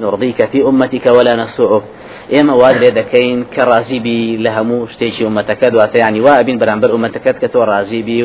نرضيك 0.00 0.44
في 0.44 0.62
أمتك 0.62 1.06
ولا 1.06 1.36
نسوءك. 1.36 1.82
ئێمە 2.32 2.54
واد 2.60 2.76
لێ 2.82 2.90
دەکەین 3.00 3.38
کە 3.54 3.62
ڕازیبی 3.70 4.20
لە 4.44 4.50
هەموو 4.56 4.88
شتێکی 4.92 5.24
ومەتەکە 5.28 5.66
دواتە 5.74 5.96
ینی 6.04 6.20
وا 6.20 6.42
بین 6.42 6.58
بەرامبەر 6.60 6.90
ومەتەکەت 6.92 7.36
کە 7.42 7.48
تۆ 7.52 7.60
ڕازیبی 7.70 8.18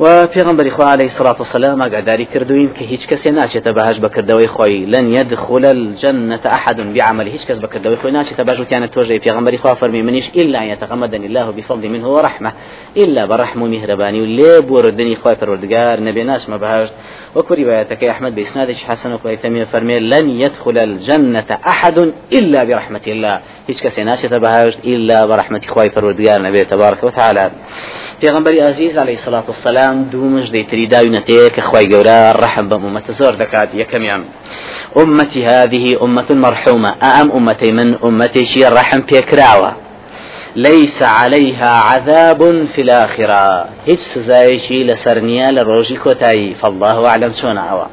و 0.00 0.26
پێغمبەری 0.26 0.70
خوا 0.70 0.90
عليه 0.90 1.04
الصلاة 1.04 1.36
والسلام 1.38 1.82
ئاگاداری 1.82 2.24
کردوین 2.24 2.70
کە 2.76 2.82
هیچ 2.82 3.06
کەسێ 3.08 3.30
ناچێتە 3.38 3.70
بەهاش 3.76 3.96
بەکردەوەی 4.04 4.48
خۆی. 4.48 4.86
لن 4.86 5.12
يدخل 5.12 5.64
الجنة 5.64 6.40
أحد 6.46 6.94
بعمل 6.94 7.26
هیچ 7.26 7.46
کەس 7.46 7.58
بەکردەوەی 7.58 7.98
خۆی 8.02 8.12
ناچێتە 8.18 8.40
باش 8.40 8.58
وتیانە 8.58 8.88
تۆژەی 8.94 9.20
پێغمبەری 9.24 9.56
خوا 9.56 9.74
فەرمی 9.74 10.02
منیش 10.02 10.30
إلا 10.36 10.58
أن 10.62 10.66
يتغمدني 10.66 11.26
الله 11.26 11.50
بفضل 11.50 11.88
منه 11.88 12.08
ورحمة. 12.08 12.52
إلا 12.96 13.26
برحم 13.26 13.62
و 13.62 13.68
میهرەبانی 13.68 14.20
و 14.20 14.26
لێ 14.26 14.60
بوردنی 14.60 15.16
خۆی 15.16 15.36
پەروەردگار 15.40 15.96
نەبێ 16.06 16.22
ناچمە 16.30 16.58
بەهاشت 16.62 16.92
وەکو 17.36 17.52
روايتك 17.54 18.04
أحمد 18.04 18.34
بإسناد 18.34 18.70
حسن 18.72 19.12
وكويثمي 19.12 19.64
فرمي 19.64 19.98
لن 19.98 20.30
يدخل 20.30 20.78
الجنة 20.78 21.58
أحد 21.66 22.12
إلا 22.32 22.64
برحمة 22.64 23.06
الله. 23.06 23.40
هیچ 23.68 23.78
کەسێ 23.84 24.02
ناچێتە 24.10 24.38
بەهاشت 24.44 24.78
إلا 24.92 25.26
برحمة 25.26 25.64
خۆی 25.74 25.90
پەروەردگار 25.94 26.40
نەبێت 26.46 26.68
تبارك 26.72 27.04
وتعالى 27.04 27.50
پێغمبەری 28.20 28.60
عزیز 28.60 28.98
عليه 28.98 29.12
الصلاة 29.12 29.44
والسلام 29.46 30.04
دوو 30.12 30.30
مژدەی 30.36 30.64
تری 30.70 30.88
داوینەتەیە 30.94 31.54
کە 31.56 31.60
خی 31.68 31.86
گەورە 31.92 32.36
ڕحم 32.42 32.66
بە 32.70 32.76
ئومەتە 32.82 33.12
زۆر 33.20 33.34
دەکات 33.42 33.68
یەکەمیان. 33.82 34.22
أمتي 34.96 35.44
هذه 35.44 35.98
أمة 36.02 36.30
مرحومة. 36.30 36.94
أم 37.02 37.28
أمتي 37.32 37.72
من 37.72 37.94
أمتي 38.04 38.44
شي 38.44 38.64
رحم 38.64 39.00
بيكراوة 39.00 39.72
ليس 40.56 41.02
عليها 41.02 41.72
عذاب 41.90 42.66
في 42.74 42.80
الآخرة. 42.80 43.68
هيج 43.86 43.98
سزايشي 43.98 44.84
لسرنيا 44.84 45.50
لروجي 45.50 45.96
كوتاي 45.96 46.54
فالله 46.54 47.06
أعلم 47.06 47.32
شون 47.32 47.58
عوا 47.58 47.86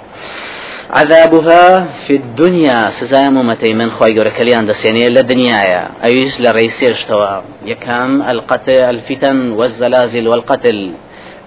عذابها 0.90 1.86
في 2.08 2.16
الدنيا 2.16 2.90
سزای 2.90 3.30
ممتي 3.30 3.74
من 3.74 3.90
گەورە 3.90 4.32
کەلیان 4.38 4.66
دەسێنێ 4.72 5.08
لە 5.16 5.24
دنیاە 5.32 5.82
ئەویش 6.04 6.36
لە 6.44 6.50
ڕێسێشتەوە 6.58 7.34
یەکەم 7.72 8.12
القتل 8.32 8.84
الفتن 8.94 9.52
والزلازل 9.52 10.28
والقتل. 10.28 10.92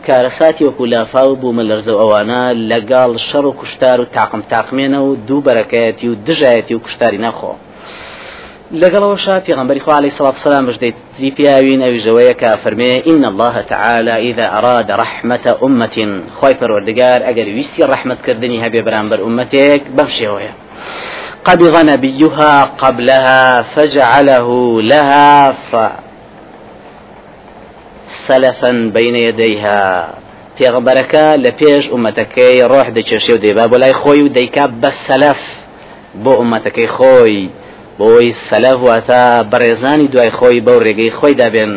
کارەساتی 0.07 0.65
وەکو 0.65 0.85
لافاو 0.87 1.37
بوو 1.41 1.57
مەلەرزە 1.59 1.95
ئەوانە 2.01 2.43
لەگەڵ 2.71 3.11
شەڕ 3.29 3.45
و 3.47 3.57
کوشتار 3.61 4.01
و 4.01 4.05
تاقم 4.05 4.43
تاقمێنە 4.53 5.01
و 5.07 5.17
دوو 5.27 5.41
نەخۆ 7.25 7.53
لەگەڵەوەشا 8.73 9.41
پێغمبەری 9.47 9.81
خوا 9.81 9.95
عليه 9.95 10.09
الصلاة 10.09 10.29
والسلام 10.29 10.67
بجدي 10.67 10.95
تريبياوين 11.19 11.83
أو 11.83 11.97
جويك 11.97 12.55
فرمي 12.55 13.03
إن 13.07 13.25
الله 13.25 13.61
تعالى 13.61 14.31
إذا 14.31 14.59
أراد 14.59 14.91
رحمة 14.91 15.57
أمة 15.62 16.20
خوي 16.41 16.55
پروردگار 16.55 17.29
أجر 17.29 17.45
ويستي 17.45 17.83
رحمة 17.83 18.17
كردني 18.27 18.67
هبي 18.67 18.83
برامبر 18.83 19.25
أمتك 19.25 19.83
بمشي 19.91 20.29
هويا 20.29 20.53
قبض 21.45 21.77
نبيها 21.77 22.65
قبلها 22.65 23.62
فجعله 23.62 24.83
لها 24.83 25.53
ف 25.53 25.77
سلفا 28.27 28.91
بين 28.95 29.15
يديها. 29.15 30.15
پێغمبەرەکە 30.59 31.27
لە 31.45 31.51
پێش 31.61 31.85
ئومەتەکەی 31.92 32.65
ڕۆح 32.73 32.89
دەچێشێ 32.97 33.31
و 33.31 33.42
دەیبا 33.45 33.65
بۆ 33.70 33.77
لای 33.83 33.92
خۆی 33.92 34.20
و 34.23 34.29
دەیکا 34.29 34.65
بە 34.83 34.91
سەلف 35.07 35.41
بۆ 36.25 36.33
ئومەتەکەی 36.41 36.89
بۆی 37.98 38.33
سەلەف 38.48 38.78
واتە 38.87 39.23
بەڕێزانی 39.50 40.11
دوای 40.12 40.31
خۆی 40.39 40.61
بەو 40.67 40.78
ڕێگەی 40.87 41.14
خۆی 41.19 41.34
دابێن. 41.41 41.75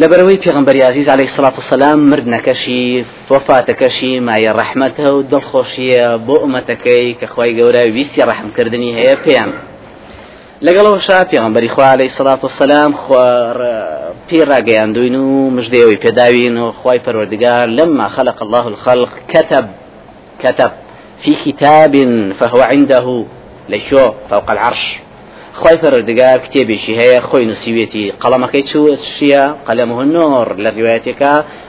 لەبەرەوەی 0.00 0.42
پێغمبەری 0.44 0.82
عزیز 0.90 1.08
عليه 1.08 1.28
الصلاة 1.30 1.54
والسلام 1.60 1.98
مردنەکەشی 2.10 3.04
وفاتەکەشی 3.30 4.20
مایە 4.26 4.52
ڕەحمەتە 4.58 5.06
و 5.14 5.24
دڵخۆشیە 5.30 6.06
بۆ 6.26 6.36
ئومەتەکەی 6.42 7.16
کە 7.20 7.26
خۆی 7.34 7.56
گەورە 7.58 7.82
ویستی 7.96 8.22
ڕەحمکردنی 8.28 8.96
هەیە 8.98 9.16
پێیان. 9.24 9.52
لەگەڵەوە 10.66 10.98
شا 11.06 11.24
پێغمبەری 11.30 11.68
خوا 11.74 11.86
عليه 11.94 12.08
الصلاة 12.12 12.40
والسلام 12.42 12.92
پێ 14.28 14.40
ڕاگەیاندوین 14.50 15.16
و 15.16 15.50
مژدەوەی 15.56 16.00
پێداوین 16.04 16.56
و 16.62 16.72
خی 16.80 16.98
پەروەردگار 17.04 17.66
لما 17.78 18.08
خلق 18.08 18.42
الله 18.42 18.66
الخلق 18.66 19.12
كتب 19.32 19.66
كتب 20.42 20.72
في 21.22 21.32
كتاب 21.44 21.94
فهو 22.38 22.60
عنده. 22.60 23.06
لەشۆ 23.70 24.04
فوق 24.30 24.50
العرش. 24.50 24.84
خۆی 25.60 25.76
پەرۆردگار 25.82 26.38
کتێبێکی 26.44 26.92
هەیە 27.00 27.18
خۆی 27.28 27.44
نووسیوێتی 27.50 28.12
قەڵەمەکەی 28.22 28.64
چوە؟ 28.70 28.94
قەلەمه 29.68 29.96
النور 30.04 30.48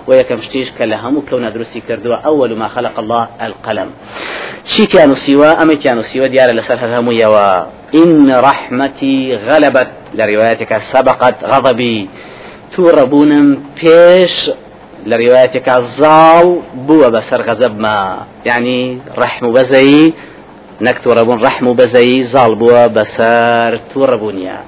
و 0.08 0.42
شتیش 0.46 0.68
کە 0.78 0.84
لە 0.92 0.98
هەموو 1.04 1.26
کەونا 1.30 1.50
دروستی 1.56 1.82
کردووە. 1.88 2.18
ئەوەل 2.26 2.54
ما 2.62 2.68
خلق 2.76 2.96
الله 3.00 3.28
القلم. 3.48 3.90
چیتیان 4.70 5.08
نووسیوە؟ 5.12 5.50
ئەمەتیان 5.60 5.96
نووسیوە؟ 6.00 6.28
دیارە 6.34 6.54
لەسەر 6.60 6.78
هەر 6.84 6.92
هەموویەوە. 6.98 7.50
إن 8.02 8.32
رحمتي 8.32 9.36
غلبت 9.48 9.90
لروايتك 10.14 10.78
سبقت 10.78 11.36
غضبي 11.44 12.10
توڕەبوونم 12.74 13.48
پێش 13.80 14.34
لە 15.10 15.16
ڕواەتێکا 15.22 15.78
زاڵ 16.00 16.46
بووە 16.88 17.10
بەسەر 17.16 17.42
غەزەبما 17.48 18.00
یعنی 18.50 19.02
ڕەحم 19.20 19.44
و 19.44 19.54
بەزەی 19.58 20.14
نەک 20.86 20.98
تووڕەبوون 21.04 21.40
ڕەحم 21.46 21.66
و 21.68 21.78
بەزەی 21.80 22.24
زاڵ 22.34 22.52
بووە 22.62 22.84
بەسەر 22.96 23.72
تووڕەبوونیە 23.92 24.60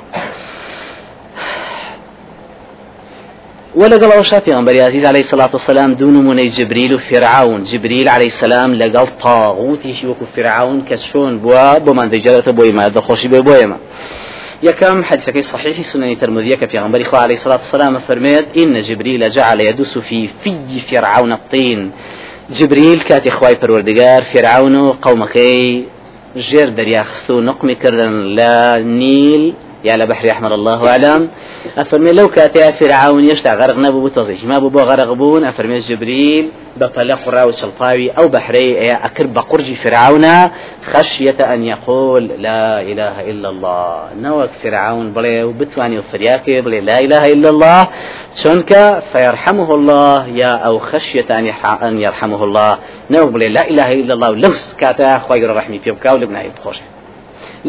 ولقل 3.75 4.11
أوشا 4.11 4.39
في 4.39 4.57
أنبري 4.59 4.81
عزيز 4.81 5.05
عليه 5.05 5.19
الصلاة 5.19 5.49
والسلام 5.53 5.93
دون 5.93 6.13
من 6.13 6.49
جبريل 6.49 6.93
وفرعون 6.93 7.63
جبريل 7.63 8.09
عليه 8.09 8.25
السلام 8.25 8.73
لقل 8.75 9.07
طاغوتي 9.21 9.93
شوكو 9.93 10.25
فرعون 10.35 10.81
كشون 10.89 11.39
بوا 11.39 11.77
بمن 11.77 12.09
دجالة 12.09 12.51
بويما 12.51 12.87
دخوشي 12.87 13.27
بويما 13.27 13.77
يكم 14.63 15.03
حديثك 15.03 15.43
صحيح 15.43 15.81
سنن 15.81 16.03
الترمذي 16.03 16.57
في 16.57 16.79
غنبري 16.79 17.05
عليه 17.13 17.35
الصلاة 17.35 17.57
والسلام 17.57 17.99
فرميت 17.99 18.45
إن 18.57 18.81
جبريل 18.81 19.31
جعل 19.31 19.61
يدس 19.61 19.97
في 19.97 20.29
في 20.43 20.79
فرعون 20.79 21.31
الطين 21.31 21.91
جبريل 22.49 22.99
كاتي 23.01 23.29
خواي 23.29 23.55
پروردگار 23.55 24.23
فرعون 24.23 24.91
قومكي 24.91 25.85
ژێر 26.37 26.69
دەریاخست 26.77 27.29
و 27.29 27.41
نقمی 27.41 27.75
کردن 27.75 28.13
لە 28.37 28.83
نیل 28.85 29.53
یا 29.87 29.95
لە 29.99 30.05
بەحری 30.09 30.29
ئەحمر 30.33 30.53
الله 30.53 30.79
أعلم. 30.87 31.21
أفرمي 31.77 32.11
لو 32.11 32.27
كاتيا 32.29 32.71
فرعون 32.71 33.23
يشتا 33.23 33.53
غرق 33.53 33.77
نبو 33.77 33.99
بتوزيش. 34.05 34.43
ما 34.43 34.59
بو 34.59 34.69
بون. 35.15 35.43
أفرمي 35.43 35.79
جبريل 35.79 36.45
بپەلە 36.79 37.15
قڕا 37.23 37.43
و 37.47 37.51
چڵپاوی 37.59 38.13
ئەو 38.17 38.27
بەحرەی 38.35 38.71
ئەیە 38.79 38.97
ئەکرد 39.03 39.31
بە 39.35 39.41
قورجی 39.49 39.77
لا 42.47 42.81
إله 42.91 43.15
إلا 43.31 43.49
الله. 43.49 43.99
نەوەک 44.23 44.51
فرعون 44.63 45.13
بڵێ 45.15 45.43
و 45.43 45.51
بتوانانی 45.59 45.97
و 45.97 46.03
فریاکێ 46.11 46.57
بڵێ 46.65 46.79
لا 46.89 46.97
إله 46.99 47.23
إلا 47.33 47.49
الله. 47.49 47.87
چونك 48.43 48.71
فيرحمه 49.13 49.69
الله. 49.77 50.27
يا 50.27 50.53
أو 50.67 50.79
خشية 50.79 51.29
أن 51.87 51.95
يرحمه 52.05 52.43
الله. 52.43 52.77
نەوەک 53.11 53.31
بڵێ 53.35 53.47
لا 53.57 53.63
إله 53.71 53.89
إلا 54.01 54.13
الله. 54.13 54.31
لەو 54.43 54.53
کاتە 54.81 55.09
خۆی 55.25 55.41
ڕحمی 55.57 55.79
پێ 55.83 55.91
بکاو 55.91 56.19
لە 56.19 56.94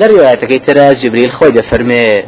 ڕواەتەکەی 0.00 0.60
ترە 0.66 0.92
جبريل 1.02 1.30
خۆی 1.30 1.52
دەفەرمێ 1.58 2.24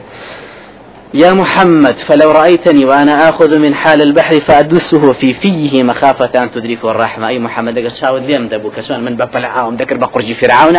يا 1.14 1.32
محمد 1.32 1.96
فلو 1.98 2.30
رأيتني 2.32 2.84
وأنا 2.84 3.28
آخذ 3.28 3.58
من 3.58 3.74
حال 3.74 4.02
البحر 4.02 4.40
فأدسه 4.40 5.12
في 5.12 5.32
فيه 5.32 5.82
مخافة 5.82 6.42
أن 6.42 6.50
تدركه 6.50 6.90
الرحمة. 6.90 7.28
أي 7.28 7.38
محمد 7.38 7.78
قال 7.78 7.92
شاود 7.92 8.26
ليم 8.26 8.48
دبو 8.48 8.70
كشان 8.70 9.04
من 9.04 9.16
ببلعاهم 9.16 9.76
ذكر 9.76 9.96
بقرجي 9.96 10.34
فرعون 10.34 10.78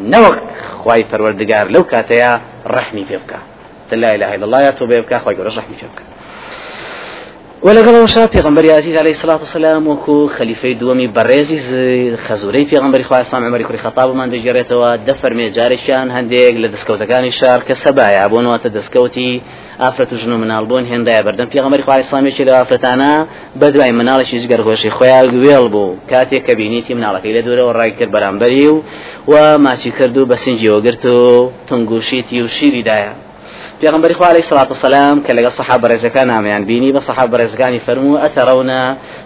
نوك 0.00 0.38
خواي 0.84 1.04
فروردقار 1.04 1.68
لو 1.70 1.84
كاتيا 1.84 2.40
رحمي 2.66 3.04
فيبك 3.04 3.36
لا 3.92 4.14
إله 4.14 4.34
إلا 4.34 4.44
الله 4.44 4.62
يا 4.62 4.70
توبة 4.70 4.94
يبكى 4.94 5.18
خواي 5.18 5.36
رحمي 5.36 5.76
فيبك 5.76 6.15
ولەگەڵەوە 7.64 8.06
شا 8.06 8.26
پێغمبەری 8.26 8.70
عزیز 8.70 8.96
عليه 8.96 9.14
الصلاة 9.16 9.38
والسلام 9.38 9.88
وەکو 9.88 10.28
خەلیفەی 10.36 10.74
دووەمی 10.80 11.08
بەڕێزی 11.16 11.58
خەزورەی 12.26 12.66
پێغمبەری 12.70 13.04
خوا 13.08 13.22
سام 13.22 13.44
عمەری 13.48 13.64
کوڕی 13.64 13.80
خەتابمان 13.84 14.28
دەگەڕێتەوە 14.34 14.90
دەفەرمێ 15.08 15.46
جارێکیان 15.56 16.08
هەندێک 16.16 16.54
لە 16.62 16.68
دەستکەوتەکانی 16.74 17.32
شار 17.38 17.60
کە 17.68 17.74
سەبایە 17.82 18.28
بۆنەوەتە 18.32 18.68
دەستکەوتی 18.76 19.40
ئافرەت 19.80 20.12
و 20.12 20.16
ژن 20.16 20.32
و 20.32 20.38
مناڵ 20.42 20.64
بوون 20.68 20.84
هێندایە 20.92 21.22
بەردەم. 21.26 21.48
پێغمبەری 21.54 21.82
خوا 21.86 21.96
ئیسلامێکی 21.96 22.44
لە 22.48 22.52
ئافرەتانە؟ 22.58 23.12
بەدوای 23.60 23.92
مناڵێکی 23.98 24.40
جگەرگۆشی 24.42 24.90
خۆیان 24.96 25.26
گوێڵ 25.34 25.66
بوو 25.74 25.96
کاتێک 26.10 26.42
کە 26.46 26.54
بینیتی 26.60 26.94
مناڵەکەی 26.98 27.34
لە 27.36 27.42
دوورەوە 27.46 27.72
ڕای 27.78 27.92
کرد 27.98 28.10
بەرامبەری 28.14 28.66
و 28.72 28.82
و 29.32 29.58
ماچی 29.64 29.90
کرد 29.98 30.16
و 30.18 30.26
بە 30.30 30.36
سنجیەوە 30.42 30.80
گرت 30.86 31.04
و 31.06 31.50
تنگوشیتی 31.68 32.42
و 32.42 32.48
شیریدایە 32.56 33.25
پێغمبەری 33.80 34.14
خوا 34.14 34.26
عليه 34.26 34.38
الصلاة 34.38 34.68
والسلام 34.68 35.20
كلا 35.20 35.42
لەگەڵ 35.42 35.52
صحابة 35.52 35.88
رزكان 35.88 36.30
عميان 36.30 36.64
بيني 36.64 36.92
بصحابة 36.92 37.38
رزكان 37.38 37.78
فرموا 37.78 38.26
أترون 38.26 38.70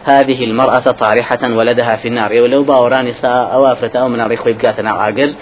هذه 0.05 0.45
المرأة 0.45 0.79
طارحة 0.79 1.39
ولدها 1.43 1.97
في 1.97 2.09
النار؟ 2.09 2.33
ولو 2.43 2.63
باوراني 2.63 3.13
سا 3.13 3.29
أو 3.29 3.67
أفرت 3.67 3.97
أو 3.97 4.09
من 4.09 4.21
أريخ 4.21 4.45
بكاتنا 4.45 4.91
عاقل 4.91 5.35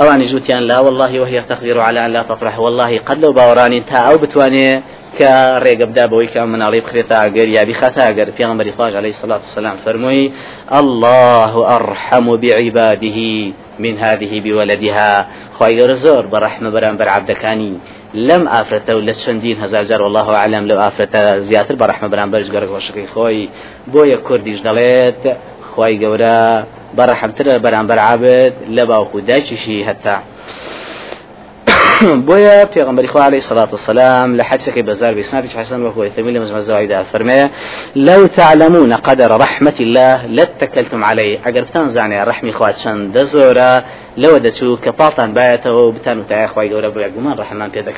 أو 0.00 0.10
أن 0.10 0.20
جوتيان 0.20 0.62
لا 0.62 0.78
والله 0.78 1.20
وهي 1.20 1.40
تقدر 1.40 1.80
على 1.80 2.06
أن 2.06 2.12
لا 2.12 2.22
تطرح. 2.22 2.58
والله 2.58 2.98
قد 2.98 3.18
لو 3.24 3.32
باوراني 3.32 3.80
تا 3.80 3.96
أو 3.96 4.18
بتواني 4.18 4.82
کە 5.18 5.60
ڕێگە 5.64 5.84
بدا 5.90 6.04
بەوەی 6.08 6.28
کە 6.32 6.40
مناڵی 6.52 6.80
بخرێتە 6.84 7.16
ئەگەر 7.22 7.48
یابی 7.56 7.74
خەتاگەر 7.74 8.28
پێغمبەری 8.38 8.72
خواج 8.76 8.96
عليه 8.96 9.12
الصلاة 9.16 9.40
والسلام 9.44 9.76
فرمووی 9.84 10.32
الله 10.72 11.52
أرحم 11.76 12.36
بعباده 12.36 13.18
من 13.78 13.98
هذه 13.98 14.40
بولدها. 14.40 15.26
خواهي 15.58 15.86
رزور 15.86 16.26
برحمة 16.26 16.70
بر 16.70 17.08
عبدكاني 17.08 17.72
لم 18.14 18.48
ئافرەتە 18.48 18.90
و 18.90 19.06
لە 19.06 19.14
چەندین 19.22 19.56
هزار 19.62 20.02
والله 20.02 20.36
عالم 20.36 20.66
لەو 20.66 20.78
ئافرەتە 20.84 21.38
زیاتر 21.48 21.74
بە 21.74 21.84
ڕحمە 21.90 22.08
بەران 22.12 22.30
بەرش 22.32 22.48
گەڕ 22.54 22.64
گۆشەکەی 22.72 23.08
خۆی 23.14 23.48
بۆیە 23.92 24.18
کوردیش 24.26 24.60
دەڵێت 24.66 25.22
خی 25.70 25.94
گەورە 26.02 26.40
بەڕەحمترە 26.96 27.54
بەرامبەر 27.64 27.98
عابد 28.08 28.52
لە 28.76 28.82
باوکو 28.90 29.20
دایکیشی 29.20 29.84
هەتا. 29.88 30.16
في 32.72 32.82
غنبري 32.82 33.08
خو 33.08 33.18
عليه 33.18 33.38
الصلاة 33.38 33.68
والسلام 33.72 34.36
لحدثك 34.36 34.78
بزار 34.78 35.14
بإسناد 35.14 35.48
حسن 35.48 35.82
وهو 35.82 36.04
يثمين 36.04 36.34
لمزمع 36.34 36.56
الزوايدة 36.56 37.02
فرمي 37.02 37.50
لو 37.96 38.26
تعلمون 38.26 38.92
قدر 38.92 39.36
رحمة 39.36 39.74
الله 39.80 40.26
لاتكلتم 40.26 41.04
عليه 41.04 41.38
أقرب 41.46 41.66
تنزعني 41.74 42.22
رحمي 42.22 42.52
خوات 44.16 44.50
شن 44.50 44.50
دزورا 44.50 44.76
لو 44.76 44.76
دتو 44.76 44.76
كباطان 44.76 45.34
بايته 45.34 45.92
بتانو 45.92 46.22
تاي 46.22 46.48
خواي 46.48 46.74
قورا 46.74 46.88
بويا 46.88 47.08
قمان 47.08 47.38
رحمان 47.38 47.70
بيدك 47.70 47.96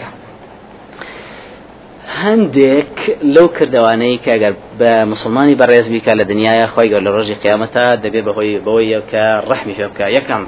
هەندێک 2.23 2.95
لەو 3.35 3.49
کردوانەی 3.57 4.21
کە 4.25 4.31
ئەگەر 4.35 4.55
بە 4.81 4.93
مسلمانی 5.13 5.57
بەڕێز 5.61 5.87
بیکە 5.93 6.13
لە 6.21 6.25
دنیاە 6.31 6.67
خۆی 6.75 6.91
گەور 6.93 7.03
لە 7.07 7.11
ڕۆژی 7.17 7.41
قیامەتە 7.43 7.85
دەبێت 8.05 8.25
بەهۆی 8.29 8.61
بەوەی 8.67 9.03
کە 9.11 9.25
ڕەحمی 9.51 9.75
پێ 9.79 9.87
بکە. 9.91 10.07
یەکەم 10.19 10.43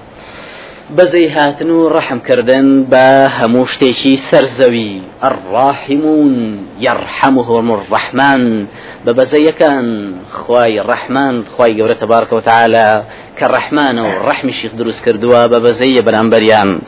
بەزەی 0.97 1.29
هاتن 1.37 1.71
و 1.71 1.91
ڕەحمکردن 1.95 2.69
بە 2.93 3.07
هەموو 3.39 3.67
شتێکی 3.73 4.15
سەرزەوی. 4.29 4.95
الراحمون 5.25 6.59
يرحمهم 6.81 7.73
الرحمن. 7.73 8.67
ببزيكان 9.07 10.15
خواي 10.33 10.81
الرحمن 10.81 11.45
خواي 11.57 11.81
قورة 11.81 11.93
تبارك 11.93 12.33
وتعالى 12.33 13.05
كالرحمن 13.39 13.99
والرحم 13.99 14.49
الشيخ 14.49 14.73
دروس 14.75 15.03
كردوا 15.03 15.47
ببزي 15.47 16.03
بريان 16.03 16.79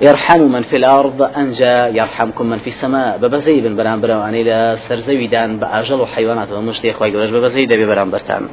يرحم 0.00 0.40
من 0.40 0.62
في 0.62 0.76
الأرض 0.76 1.22
أنجا 1.36 1.88
يرحمكم 1.88 2.46
من 2.46 2.58
في 2.58 2.66
السماء. 2.66 3.18
ببزي 3.18 3.60
بن 3.60 3.76
برانبر 3.76 4.28
إلى 4.28 4.76
سرزوي 4.88 5.26
دان 5.26 5.58
بأجل 5.58 6.00
وحيوانات 6.00 6.52
ومشتي 6.52 6.92
خواي 6.92 7.12
قورة 7.12 7.26
ببزي 7.26 7.66
دبي 7.66 7.86
برانبرتان 7.86 8.48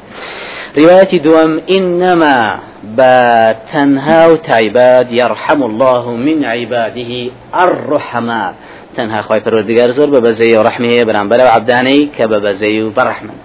رواية 0.78 1.22
دوم 1.22 1.62
إنما 1.72 2.60
بتنها 2.84 4.28
وتايباد 4.28 5.14
يرحم 5.14 5.64
الله 5.64 6.12
من 6.16 6.46
عباده 6.46 7.32
الرحماء 7.56 8.54
تەنها 8.98 9.22
خی 9.28 9.40
پەروەردگار 9.46 9.90
زۆر 9.98 10.10
بە 10.14 10.20
بەزەی 10.26 10.56
و 10.58 10.64
ڕحمەیە 10.68 11.08
بەرامبەر 11.10 11.40
و 11.46 11.54
عبدانەی 11.58 12.10
کە 12.18 12.24
بە 12.32 12.38
بەزەی 12.46 12.82
و 12.82 12.94
بەڕحمن 12.98 13.38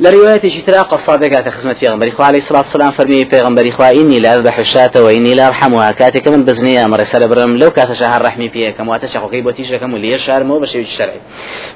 لە 0.00 0.08
روايتي 0.08 0.62
ترى 0.66 0.78
قصادك 0.78 1.32
هذا 1.32 1.50
خدمة 1.50 1.72
في 1.72 1.88
غنبري 1.88 2.12
عليه 2.18 2.38
الصلاة 2.38 2.58
والسلام 2.58 2.90
فرمي 2.90 3.24
في 3.24 3.40
غنبري 3.40 3.72
إني 3.80 4.20
لا 4.20 4.58
الشاة 4.58 4.90
وإني 4.96 5.34
لا 5.34 5.48
أرحمها 5.48 5.92
كاتك 5.92 6.28
من 6.28 6.44
بزنية 6.44 6.84
أمر 6.84 7.04
سال 7.04 7.28
برم 7.28 7.56
لو 7.56 7.70
كات 7.70 7.92
شهر 7.92 8.22
رحمي 8.22 8.48
فيها 8.48 8.70
كم 8.70 8.88
واتشق 8.88 9.24
وكيب 9.24 9.46
وتيجر 9.46 9.76
كم 9.76 9.92
واللي 9.92 10.14
الشهر 10.14 10.44
مو 10.44 10.58
بشيء 10.58 10.82
الشرعي 10.82 11.20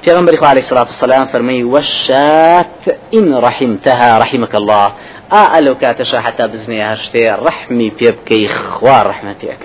في 0.02 0.12
غنبري 0.12 0.46
عليه 0.46 0.60
الصلاة 0.60 0.86
والسلام 0.86 1.26
فرمي 1.26 1.64
والشاة 1.64 2.66
إن 3.14 3.34
رحمتها 3.34 4.18
رحمك 4.18 4.54
الله 4.54 4.92
آه 5.32 5.60
لو 5.60 5.78
كات 5.78 6.14
حتى 6.14 6.46
بزنية 6.46 6.92
هشتي 6.92 7.30
رحمي 7.30 7.90
بيبكي 7.98 8.48
خوار 8.48 9.06
رحمتك 9.06 9.58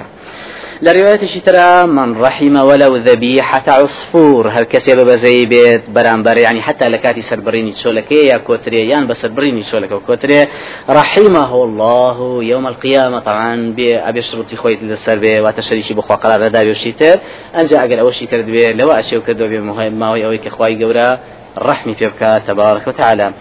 لرواية 0.82 1.42
ترى 1.46 1.88
من 1.88 2.22
رحم 2.22 2.56
ولو 2.56 2.96
ذبيحة 2.96 3.64
عصفور. 3.68 4.48
هل 4.48 4.64
كسي 4.64 4.96
بزي 4.96 5.46
بيت 5.46 5.90
برامبر 5.90 6.38
يعني 6.38 6.62
حتى 6.62 6.90
لكاتي 6.90 7.22
سربريني 7.22 7.72
تشولك 7.72 8.12
يا 8.12 8.38
كوتري 8.38 8.90
يان 8.90 9.08
بسربريني 9.08 9.64
تشولك 9.64 9.92
وكوتري 9.92 10.48
رحمه 10.90 11.64
الله 11.64 12.44
يوم 12.44 12.68
القيامة 12.68 13.20
طبعا 13.20 13.74
بأبي 13.78 14.22
شرطي 14.22 14.56
خويت 14.56 14.84
للسربي 14.84 15.40
وتشريشي 15.40 15.94
بخوا 15.94 16.16
قرار 16.16 16.48
دابي 16.48 16.72
وشيتر. 16.72 17.20
أنجا 17.56 17.80
أقل 17.80 18.00
أوشي 18.00 18.26
تردبي 18.26 18.74
لو 18.74 18.92
أشيو 18.92 19.22
كردو 19.22 19.48
بمهم 19.48 19.94
ما 19.94 20.06
هو 20.06 20.16
أوي 20.16 20.38
كخواي 20.38 20.84
قورا. 20.84 21.20
ڕحمی 21.58 21.96
پێ 22.00 22.08
بکات 22.12 22.42
تەبارك 22.48 22.88
و 22.88 22.92
تعالى 22.92 23.32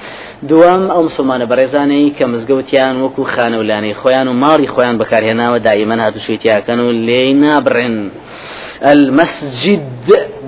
دوام 0.43 0.91
ئەو 0.91 1.03
مسلمانە 1.09 1.47
بەڕێزانەی 1.51 2.15
کە 2.19 2.25
مزگەوتیان 2.33 2.97
وەکو 3.03 3.23
خانەولانەی 3.35 3.95
خۆیان 4.01 4.29
و 4.29 4.39
ماڵی 4.43 4.69
خۆیان 4.75 4.97
بەکارهێناوە 5.01 5.59
دائیمەن 5.67 6.01
هاتوشوێتیاکەن 6.05 6.79
و 6.81 6.93
لێی 7.07 7.33
نابڕێن. 7.43 7.97
المسجد 8.83 9.83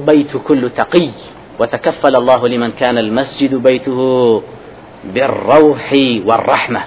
بيت 0.07 0.37
كل 0.37 0.71
تقي 0.71 1.11
وتكفل 1.59 2.17
الله 2.17 2.49
لمن 2.49 2.71
كان 2.81 2.99
المسجد 2.99 3.55
بيته 3.55 4.43
بالروح 5.15 5.95
والرحمة. 6.27 6.83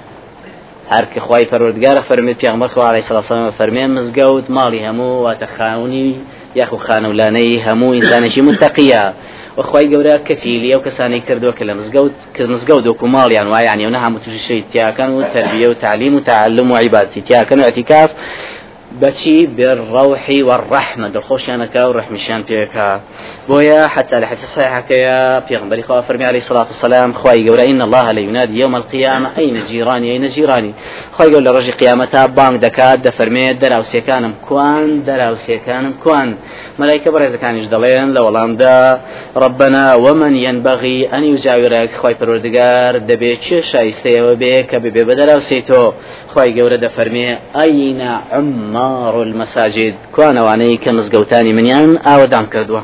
هر 0.89 1.05
که 1.05 1.19
خوای 1.19 1.45
پروردگار 1.45 2.01
فرمید 2.01 2.37
پیغمبر 2.37 2.67
خو 2.67 2.81
علیه 2.81 3.01
الصلاه 3.01 3.19
والسلام 3.19 3.51
فرمید 3.51 3.89
مزگەوت 3.99 4.45
ماڵی 4.49 4.81
هەموو 4.87 5.23
واتە 5.25 5.47
خاونی 5.57 6.15
یاخو 6.55 6.77
خانەولانەی 6.77 7.61
هەموو 7.67 7.93
ئینسانێکی 7.93 8.41
متەقیە 8.41 9.03
وخوای 9.57 9.85
گەورە 9.91 10.15
کەفیلی 10.27 10.73
ئەو 10.73 10.81
کەسانی 10.85 11.21
کردووە 11.27 11.53
کە 11.57 11.63
لە 11.69 11.73
مزگەوت 11.79 12.15
کە 12.35 12.41
مزگەوت 12.53 12.83
وەکو 12.87 13.05
ماڵیان 13.15 13.47
وایە 13.53 13.69
عنی 13.73 13.85
و 13.85 13.93
نەهاموو 13.95 14.23
توشی 14.23 14.41
شەی 14.47 14.61
تیاکەن 14.71 15.09
و 15.15 15.19
تربیە 15.33 15.67
و 15.69 15.73
تعلیم 15.73 16.13
و 16.15 16.19
تعلم 16.19 16.71
و 16.71 16.77
عیباتی 16.77 17.21
تیاکەن 17.27 17.59
و 17.59 17.63
اعتکاف 17.69 18.09
بچي 19.01 19.45
بالروح 19.45 20.29
والرحمة 20.29 21.07
دخوشيانك 21.09 21.75
ورحمشان 21.75 22.41
بيك 22.41 22.99
بويا 23.49 23.87
حتى 23.87 24.19
لحديث 24.19 24.45
صحيح 24.55 24.91
يا 24.91 25.39
بيغمبري 25.39 25.83
خواه 25.83 26.01
فرمي 26.01 26.25
عليه 26.25 26.37
الصلاة 26.37 26.65
والسلام 26.65 27.13
خواهي 27.13 27.49
قول 27.49 27.59
إن 27.59 27.81
الله 27.81 28.11
لا 28.11 28.19
ينادي 28.19 28.59
يوم 28.59 28.75
القيامة 28.75 29.29
أين 29.37 29.63
جيراني 29.63 30.11
أين 30.11 30.27
جيراني 30.27 30.73
لرجي 31.19 31.71
قيامتها 31.71 32.25
بانك 32.25 32.59
دكات 32.59 32.99
دفرمي 32.99 33.53
دراو 33.53 33.81
سيكانم 33.81 34.33
كوان 34.49 35.03
دراو 35.03 35.35
سيكانم 35.35 35.93
كوان 36.03 36.35
ملائكة 36.79 37.11
برز 37.11 37.35
كان 37.35 37.57
يجدلين 37.57 38.13
لو 38.13 38.53
دا 38.53 39.01
ربنا 39.35 39.95
ومن 39.95 40.35
ينبغي 40.35 41.09
أن 41.13 41.23
يجاورك 41.23 41.89
خواهي 41.95 42.15
پروردگار 42.15 42.97
دبي 42.97 43.35
چه 43.35 43.61
شايسته 43.61 44.23
وبيك 44.25 44.75
ببي 44.75 45.03
بدراو 45.03 45.39
سيتو 45.39 45.91
خواهي 46.33 46.61
قول 46.61 46.77
دفرمي 46.77 47.37
أين 47.55 48.01
عمار 48.83 49.21
المساجد. 49.21 49.93
كوان 50.15 50.37
واني 50.37 50.77
كمزقوتاني 50.77 51.53
منيان 51.53 51.97
آودان 51.97 52.45
كردوا 52.45 52.81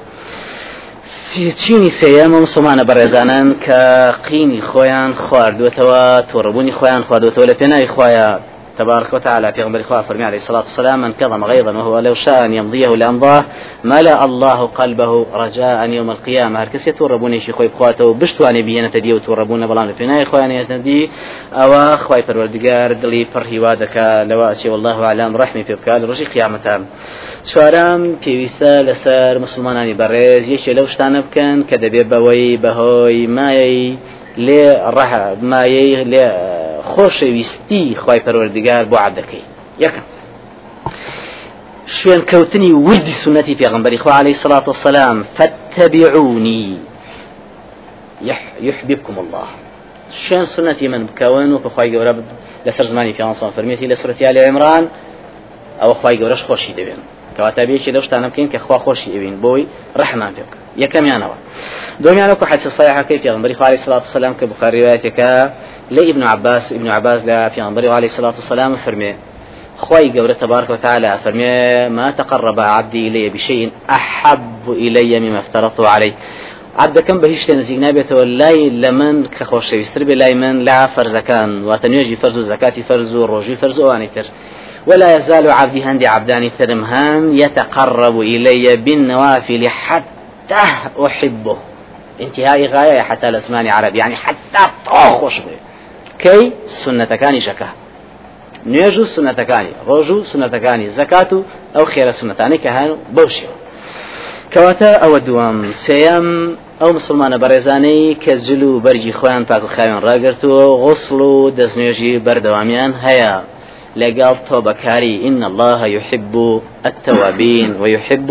چینی 1.61 1.91
سەیەمە 2.01 2.37
مسلمانە 2.45 2.83
بەڕێزانان 2.89 3.47
کە 3.65 3.81
قینی 4.27 4.61
خۆیان 4.69 5.11
خواردوێتەوە 5.23 6.01
تۆڕبوونی 6.31 6.73
خۆیان 6.77 7.03
خواردوێتەوە 7.07 7.45
لە 7.49 7.55
پێناوی 7.59 7.87
خۆیان 7.95 8.39
تبارك 8.79 9.13
وتعالى 9.13 9.53
في 9.53 9.63
غنبري 9.63 9.83
خواه 9.83 10.01
فرمي 10.01 10.23
عليه 10.23 10.37
الصلاة 10.37 10.61
والسلام 10.61 11.01
من 11.01 11.13
كظم 11.13 11.43
غيظا 11.43 11.71
وهو 11.71 11.99
لو 11.99 12.13
شاء 12.13 12.45
أن 12.45 12.53
يمضيه 12.53 12.95
لأمضاه 12.95 13.45
ملأ 13.83 14.25
الله 14.25 14.65
قلبه 14.65 15.25
رجاء 15.33 15.89
يوم 15.89 16.11
القيامة. 16.11 16.63
هر 16.63 16.67
كسي 16.67 16.91
توربوني 16.91 17.39
شي 17.39 17.51
خوي 17.51 17.67
بخواته 17.67 18.13
بشتواني 18.13 18.61
بيانا 18.61 18.87
تدي 18.87 19.13
وتوربونا 19.13 19.65
بلان 19.67 19.93
فينا 19.93 20.23
خواني 20.23 20.65
تدي 20.65 21.09
أو 21.53 21.97
خوي 21.97 22.21
پروردگار 22.21 22.93
دلي 22.93 23.25
پر 23.33 23.43
هوادك 23.53 24.25
لواشي 24.29 24.69
والله 24.69 25.05
أعلم 25.05 25.37
رحمي 25.37 25.63
في 25.63 25.75
بكال 25.75 26.09
رجي 26.09 26.25
قيامتان 26.25 26.85
چوارم 27.43 28.01
پێویستە 28.23 28.73
لەسەر 28.87 29.37
مسلمانانی 29.45 29.95
بەڕێز 30.01 30.43
یەکێ 30.53 30.71
لەو 30.77 30.87
شتانە 30.93 31.19
بکەن 31.25 31.57
کە 31.69 31.75
دەبێت 31.83 32.07
بەوەی 32.13 32.59
بەهۆی 32.63 33.27
مایەی 33.37 33.97
لێ 34.47 34.65
ڕەح 34.95 35.13
مایەی 35.51 36.03
لێ 36.11 36.27
خۆشەویستی 36.93 37.83
خی 38.03 38.19
پەروەردگار 38.25 38.83
بۆ 38.91 38.97
عادەکەی 39.05 39.45
یەکەم. 39.83 40.05
شوێن 41.97 42.21
کەوتنی 42.31 42.71
وردی 42.87 43.15
سنەتی 43.23 43.55
پێغمبەری 43.61 43.97
خوا 44.03 44.13
عليه 44.21 44.35
الصلاة 44.37 44.65
والسلام 44.67 45.17
فاتبعوني 45.37 46.65
يحببكم 48.67 49.15
الله. 49.23 49.47
شوێن 50.11 50.45
سنەتی 50.45 50.87
من 50.93 51.07
بکەون 51.07 51.51
و 51.53 51.59
بخوای 51.59 51.91
گەورە 51.93 52.13
لەسەر 52.67 52.85
زمانی 52.91 53.13
پیانسان 53.13 53.51
فەرمیێتی 53.51 53.89
لە 53.91 53.95
سورەتی 54.01 54.25
آل 54.25 54.37
عمران 54.37 54.87
ئەوە 55.81 55.95
خی 56.01 56.17
گەورەش 56.17 56.41
خۆشی 56.47 56.73
دەبێن 56.79 57.01
کەواتە 57.37 57.61
بێکی 57.69 57.91
لەو 57.95 58.01
شتانە 58.01 58.27
بکەین 58.31 58.49
کە 58.53 58.57
خوا 58.65 58.77
خۆشی 58.85 59.09
ئەوین 59.15 59.37
بۆی 59.43 59.63
ڕەحمان 59.99 60.31
پێ 60.35 60.43
بکە 60.47 60.59
یەکەمیانەوە. 60.83 61.37
دومیانەکو 62.03 62.45
حەج 62.51 62.63
صحیحەکەی 62.77 63.19
پێغمبەری 63.23 63.55
خوا 63.57 63.65
عليه 63.69 63.79
الصلاة 63.79 64.01
والسلام 64.05 64.33
کە 64.39 64.43
بخاری 64.51 64.77
روايتەکە 64.83 65.31
لي 65.91 66.11
ابن 66.11 66.23
عباس 66.23 66.71
ابن 66.71 66.87
عباس 66.87 67.25
لا 67.25 67.49
في 67.49 67.61
أنبري 67.61 67.89
عليه 67.89 68.05
الصلاة 68.05 68.33
والسلام 68.35 68.75
فرمي 68.75 69.15
خوي 69.77 70.19
قولة 70.19 70.33
تبارك 70.33 70.69
وتعالى 70.69 71.19
فرمي 71.23 71.89
ما 71.95 72.11
تقرب 72.11 72.59
عبدي 72.59 73.07
إلي 73.07 73.29
بشيء 73.29 73.71
أحب 73.89 74.71
إلي 74.71 75.19
مما 75.19 75.39
افترضت 75.39 75.79
عليه. 75.79 76.11
عبد 76.77 76.99
كم 76.99 77.21
بهش 77.21 77.51
نزيق 77.51 77.79
نابيته 77.79 78.15
والله 78.15 78.69
لمن 78.69 79.25
كخوش 79.25 79.73
يستر 79.73 80.03
بلاي 80.03 80.35
من 80.35 80.65
فرز 80.87 81.15
كان 81.15 81.63
واتنيجي 81.63 82.15
فرز 82.15 82.39
زكاة 82.39 82.73
فرز 82.89 83.15
روجي 83.15 83.55
فرز 83.55 83.79
وانيتر. 83.79 84.25
ولا 84.87 85.17
يزال 85.17 85.51
عبدي 85.51 85.83
هندي 85.83 86.07
عبداني 86.07 86.51
ثرمهان 86.59 87.39
يتقرب 87.39 88.19
إلي 88.19 88.75
بالنوافل 88.75 89.67
حتى 89.67 90.55
أحبه. 91.05 91.57
انتهاء 92.21 92.65
غاية 92.65 93.01
حتى 93.01 93.29
الأسمان 93.29 93.67
عربي 93.67 93.97
يعني 93.97 94.15
حتى 94.15 94.71
طوخش 94.85 95.39
به 95.39 95.68
کەی 96.23 96.43
سنەتەکانی 96.81 97.41
شەکە 97.47 97.69
نوێژ 98.71 98.95
و 99.01 99.05
سنەتەکانی 99.15 99.73
ڕۆژ 99.87 100.07
و 100.15 100.17
سنەتەکانی 100.31 100.87
زەکات 100.97 101.29
و 101.33 101.39
ئەو 101.75 101.85
خێرە 101.91 102.13
سنەتانی 102.19 102.57
کە 102.63 102.69
هەن 102.77 102.89
بەوشێ 103.15 103.49
کەواتە 104.53 104.91
ئەوە 105.03 105.19
دووەم 105.27 105.57
سێەم 105.85 106.27
ئەو 106.81 106.91
مسلمانە 106.97 107.37
بەڕێزانەی 107.43 108.17
کە 108.23 108.33
جل 108.45 108.61
و 108.63 108.81
بەرجی 108.85 109.13
خۆیان 109.19 109.43
پاک 109.49 109.63
و 109.63 109.69
خاوێن 109.75 109.99
ڕاگرتووە 110.07 110.65
غسڵ 110.83 111.19
و 111.31 111.51
دەستنوێژی 111.57 112.21
بەردەوامیان 112.25 112.91
هەیە 113.05 113.33
لەگەڵ 114.01 114.35
الله 115.49 115.79
يحب 115.97 116.35
التوابين 116.89 117.69
ويحب 117.81 118.29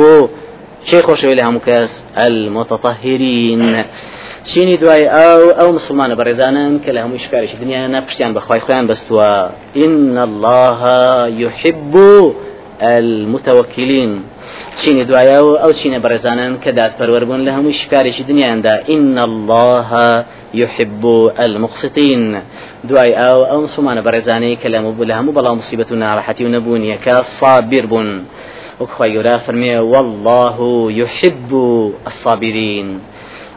شيء 0.85 1.03
خۆشەوەی 1.07 1.37
لە 1.39 1.43
هەموو 1.47 1.89
المتطهرين. 2.17 3.63
چینی 4.49 4.77
دوای 4.77 5.05
ئەو 5.17 5.43
ئەو 5.59 5.69
مسلمانە 5.79 6.15
بەڕێزانن 6.21 6.73
کە 6.85 6.91
لە 6.97 7.01
هەموو 7.05 7.23
شکارێکی 7.25 7.57
دنیا 7.63 7.81
نەپشتیان 7.95 8.33
بەخوای 8.37 8.61
خۆیان 8.67 8.87
بەستووە. 8.91 9.33
إن 9.85 10.17
الله 10.29 10.81
يحب 11.43 11.95
المتوكلين. 12.81 14.13
چینی 14.81 15.05
دوایە 15.11 15.39
و 15.47 15.51
ئەو 15.63 15.73
چینە 15.79 15.99
بەڕێزانن 16.05 16.53
کە 16.65 16.71
دادپەروەربوون 16.79 17.41
لە 17.47 17.51
هەموو 17.57 17.79
شکارێکی 17.81 18.25
دنیادا 18.31 18.75
إن 18.95 19.19
الله 19.29 19.91
يحب 20.55 21.05
المقسطين. 21.45 22.23
دوای 22.89 23.13
ئەو 23.21 23.39
ئەو 23.51 23.61
مسلمانە 23.67 24.03
بەڕێزانەی 24.07 24.59
کە 24.63 24.69
لە 24.75 24.79
لە 25.11 25.15
هەموو 25.19 25.37
بەڵام 25.39 25.57
مصیبەت 25.61 25.89
و 25.93 26.01
ناڕەحەتی 26.03 26.43
و 26.45 26.53
نەبوونیەکە 26.57 27.17
صابر 27.39 27.85
بوون. 27.91 28.11
وەخوای 28.81 29.13
گەورە 29.15 29.37
والله 29.93 30.59
يحب 31.01 31.53
الصابرين. 32.07 33.01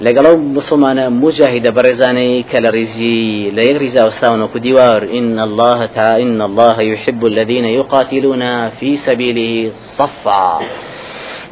لەگەڵ 0.05 0.25
مسلمانە 0.57 1.05
مجاهدە 1.23 1.71
بەڕێزانەی 1.77 2.45
کە 2.49 2.57
لە 2.63 2.69
ڕیزی 2.75 3.51
لە 3.57 3.61
یەک 3.69 4.57
دیوار 4.65 5.01
إن 5.17 5.39
الله 5.47 5.79
تعالى 5.95 6.23
إن 6.23 6.41
الله 6.41 6.77
يحب 6.81 7.25
الذين 7.25 7.65
يقاتلون 7.65 8.69
في 8.69 8.97
سبيله 8.97 9.71
صفا. 9.97 10.59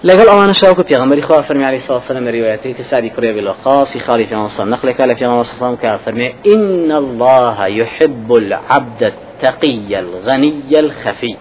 لەگەڵ 0.07 0.27
ئەوانە 0.31 0.53
شاوکە 0.61 0.83
پێغمبەری 0.89 1.21
خوا 1.27 1.41
فەرمی 1.41 1.63
علی 1.69 1.79
سڵ 1.79 1.99
سلم 2.09 2.27
ریواەتی 2.27 2.73
کە 2.77 2.81
سادی 2.81 3.09
کوڕێ 3.15 3.31
بێ 3.35 3.41
لە 3.49 3.53
خاصی 3.63 3.99
خاڵی 3.99 4.25
پێوەسەم 4.31 4.67
نەقلێکا 4.73 5.05
لە 5.11 5.15
پێوەسەم 5.19 5.75
کە 5.81 5.89
فەرمێ 6.05 6.29
إن 6.53 6.91
الله 6.91 7.67
يحب 7.67 8.29
العبد 8.33 9.01
التقي 9.13 9.95
الغني 10.03 10.53
الخفي. 10.83 11.35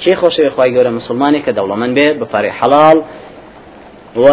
چی 0.00 0.16
خۆشەوی 0.16 0.50
خی 0.56 0.70
گەورە 0.74 0.90
مسلمانی 0.98 1.42
کە 1.46 1.52
دەوڵەمەند 1.56 1.94
بێت 1.98 2.16
بەپارەی 2.22 2.52
حەڵال 2.60 2.98
و 4.16 4.26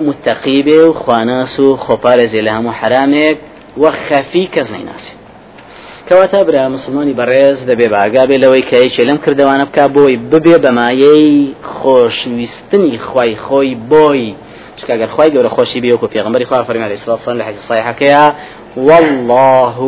متقی 0.00 0.62
بێ 0.62 0.78
و 0.88 0.92
خواناس 0.92 1.60
و 1.60 1.76
خۆپارێزێ 1.76 2.40
لە 2.46 2.50
هەموو 2.56 2.78
حرامێک 2.80 3.36
وە 3.80 3.90
خەفی 4.08 4.46
کەس 4.54 4.68
نەیناسی. 4.70 5.14
کەواتە 6.08 6.34
برا 6.46 6.68
مسلمانی 6.68 7.14
بەڕێز 7.14 7.58
دەبێ 7.70 7.88
باگا 7.94 8.26
بێ 8.26 8.36
لەوەی 8.44 8.64
کە 8.70 8.76
یەکێ 8.84 9.02
لەم 9.08 9.18
کردوانە 9.24 9.64
بک 9.68 9.78
بۆی 9.96 10.16
ببێ 10.16 10.56
بەمایەی 10.64 11.54
خۆشویستنی 11.76 12.98
خی 13.08 13.36
خۆی 13.44 13.76
بۆی. 13.90 14.34
چکەگەر 14.78 15.10
خی 15.16 15.30
گەورە 15.34 15.50
خۆشی 15.56 15.80
بێ 15.82 15.92
وکو 15.92 16.06
پێغمبەری 16.14 16.44
خوا 16.48 16.58
الصلاة 16.58 17.16
والسلام 17.16 17.38
لە 17.40 17.44
حدیث 17.48 17.62
صحیحەکەیە 17.70 18.24
والله 18.76 19.78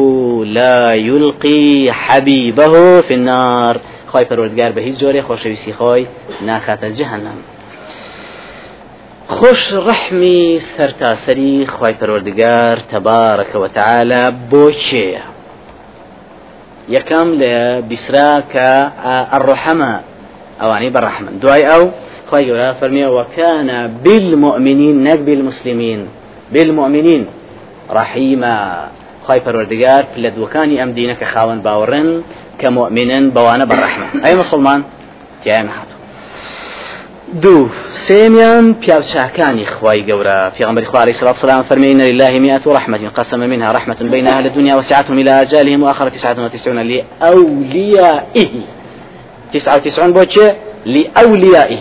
لا 0.44 0.94
يلقي 0.94 1.90
حبيبه 1.90 3.00
في 3.00 3.14
النار. 3.14 3.76
خی 4.12 4.24
پەروەردگار 4.24 4.72
بە 4.76 4.80
هیچ 4.86 4.96
جۆرێ 5.02 5.22
خۆشەویستی 5.28 5.72
خۆی 5.78 6.02
ناخاتە 6.48 6.88
جەهەنەم 6.98 7.55
خۆش 9.34 9.62
ڕەحمی 9.86 10.42
سەرتاسەری 10.74 11.66
خی 11.74 11.94
پەروەردگار 12.00 12.76
تەبارەکەوە 12.92 13.68
تەعاالە 13.76 14.22
بۆ 14.50 14.64
چێە 14.84 15.24
یەکەم 16.96 17.28
لە 17.40 17.54
بیسرا 17.88 18.32
کە 18.52 18.70
ئەڕۆحەمە 19.32 19.92
ئەوانەی 20.60 20.92
بەڕەحمن 20.94 21.34
دوای 21.42 21.64
ئەو 21.70 21.84
خی 22.28 22.44
گەورە 22.48 22.70
فەرمیە 22.80 23.08
وەکانە 23.18 23.78
بالمؤمنین 24.04 24.96
نەک 25.06 25.20
بالمسلمین. 25.28 26.00
بالمؤمنین 26.52 27.22
ڕەحیمە 27.96 28.56
خی 29.26 29.40
پەروەردگار 29.44 30.02
لە 30.22 30.28
دووەکانی 30.36 30.80
ئەم 30.80 30.90
دینە 30.96 31.14
کە 31.20 31.26
خاوەن 31.32 31.60
باوەڕن 31.66 32.08
کە 32.60 32.68
مؤمنن 32.78 33.24
بەوانە 33.34 33.64
بەڕەحمە 33.70 34.06
ئەی 34.24 34.34
مسلمان 34.42 34.80
تیان 35.42 35.68
هاتو 35.76 35.95
دوو 37.42 37.68
سێمیان 38.08 38.74
پیاوچاکانی 38.80 39.66
خوای 39.66 40.04
گەورە. 40.08 40.56
پیغمبری 40.56 40.84
خوا 40.84 41.00
عليه 41.00 41.12
الصلاة 41.12 41.32
والسلام 41.32 41.62
فرمينا 41.62 42.02
لله 42.02 42.38
مئة 42.38 42.60
رحمة 42.66 43.08
قسم 43.16 43.40
منها 43.40 43.72
رحمة 43.72 43.96
بين 44.00 44.26
أهل 44.26 44.46
الدنيا 44.46 44.74
وسعتهم 44.74 45.18
إلى 45.18 45.42
أجالهم 45.42 45.82
وآخر 45.82 46.08
تسعة 46.08 46.44
وتسعون 46.44 46.78
لأوليائه. 46.78 48.50
تسعة 49.52 49.76
وتسعون 49.76 50.12
بوتشي 50.12 50.52
لأوليائه. 50.86 51.78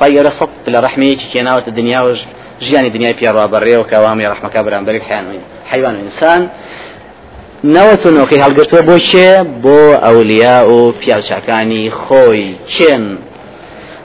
خير 0.00 0.28
صد 0.28 0.48
لرحمه 0.68 1.16
كيناوة 1.32 1.64
الدنيا 1.68 2.00
وج 2.00 2.18
ژیانی 2.60 2.90
دنیای 2.90 3.14
پیاڕوا 3.14 3.46
بەڕێ 3.52 3.74
و 3.78 3.82
کاوامی 3.82 4.26
ڕحمەکە 4.26 4.58
بەرامبەری 4.66 5.00
حیوان 5.70 5.94
و 5.96 5.98
ئینسان 5.98 6.50
نەوەتونەوەکەی 7.64 8.42
هەڵگرتووە 8.44 8.82
بۆ 8.88 8.96
چێ 9.10 9.28
بۆ 9.64 9.78
ئەولیا 10.04 10.58
و 10.68 10.92
پیاوچاکانی 10.92 11.90
خۆی. 11.90 12.44
چێن؟ 12.72 13.04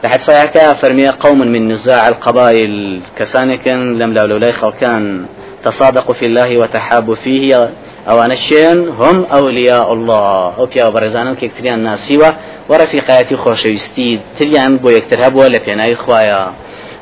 لحد 0.07 0.21
صياكا 0.21 0.73
فرمي 0.73 1.07
قوم 1.07 1.39
من 1.39 1.67
نزاع 1.67 2.07
القبائل. 2.07 3.01
كسانك 3.17 3.67
لم 3.67 4.13
لا 4.13 4.27
لولاي 4.27 4.51
خلقان. 4.51 5.25
تصادقوا 5.63 6.13
في 6.13 6.25
الله 6.25 6.57
وتحابوا 6.57 7.15
فيه. 7.15 7.69
أو 8.09 8.21
أنشين 8.21 8.87
هم 8.87 9.25
أولياء 9.25 9.93
الله. 9.93 10.53
أو 10.57 10.65
بيا 10.65 10.89
برزانا 10.89 11.33
كيكتريان 11.33 11.79
ناسيوة 11.83 12.35
ورفيقاتي 12.69 13.35
خوشويستي. 13.35 14.19
تريان 14.39 14.77
بو 14.77 14.89
يكترهب 14.89 15.35
ولا 15.35 15.57
بيناي 15.57 15.95
خوايا. 15.95 16.51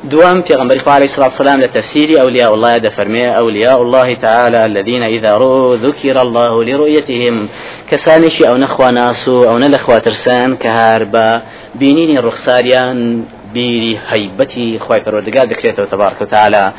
دوام 0.04 0.42
في 0.42 0.54
غنبري 0.54 0.80
عليه 0.86 1.04
الصلاة 1.04 1.26
والسلام 1.26 1.60
لتفسير 1.60 2.20
أولياء 2.20 2.54
الله 2.54 2.78
دفرمي 2.78 3.28
أولياء 3.28 3.82
الله 3.82 4.14
تعالى 4.14 4.66
الذين 4.66 5.02
إذا 5.02 5.36
رؤوا 5.36 5.76
ذكر 5.76 6.22
الله 6.22 6.64
لرؤيتهم 6.64 7.48
كسانشي 7.90 8.48
أو 8.48 8.56
نخوى 8.56 8.90
ناسو 8.90 9.44
أو 9.44 9.58
نلخوى 9.58 10.00
ترسان 10.00 10.56
كهاربا 10.56 11.42
بينيني 11.74 12.18
الرخصاريان 12.18 13.24
بيري 13.54 13.98
هيبتي 14.08 14.78
خواي 14.78 15.00
پروردگار 15.00 15.44
دكريته 15.44 15.84
تبارك 15.84 16.20
وتعالى 16.20 16.72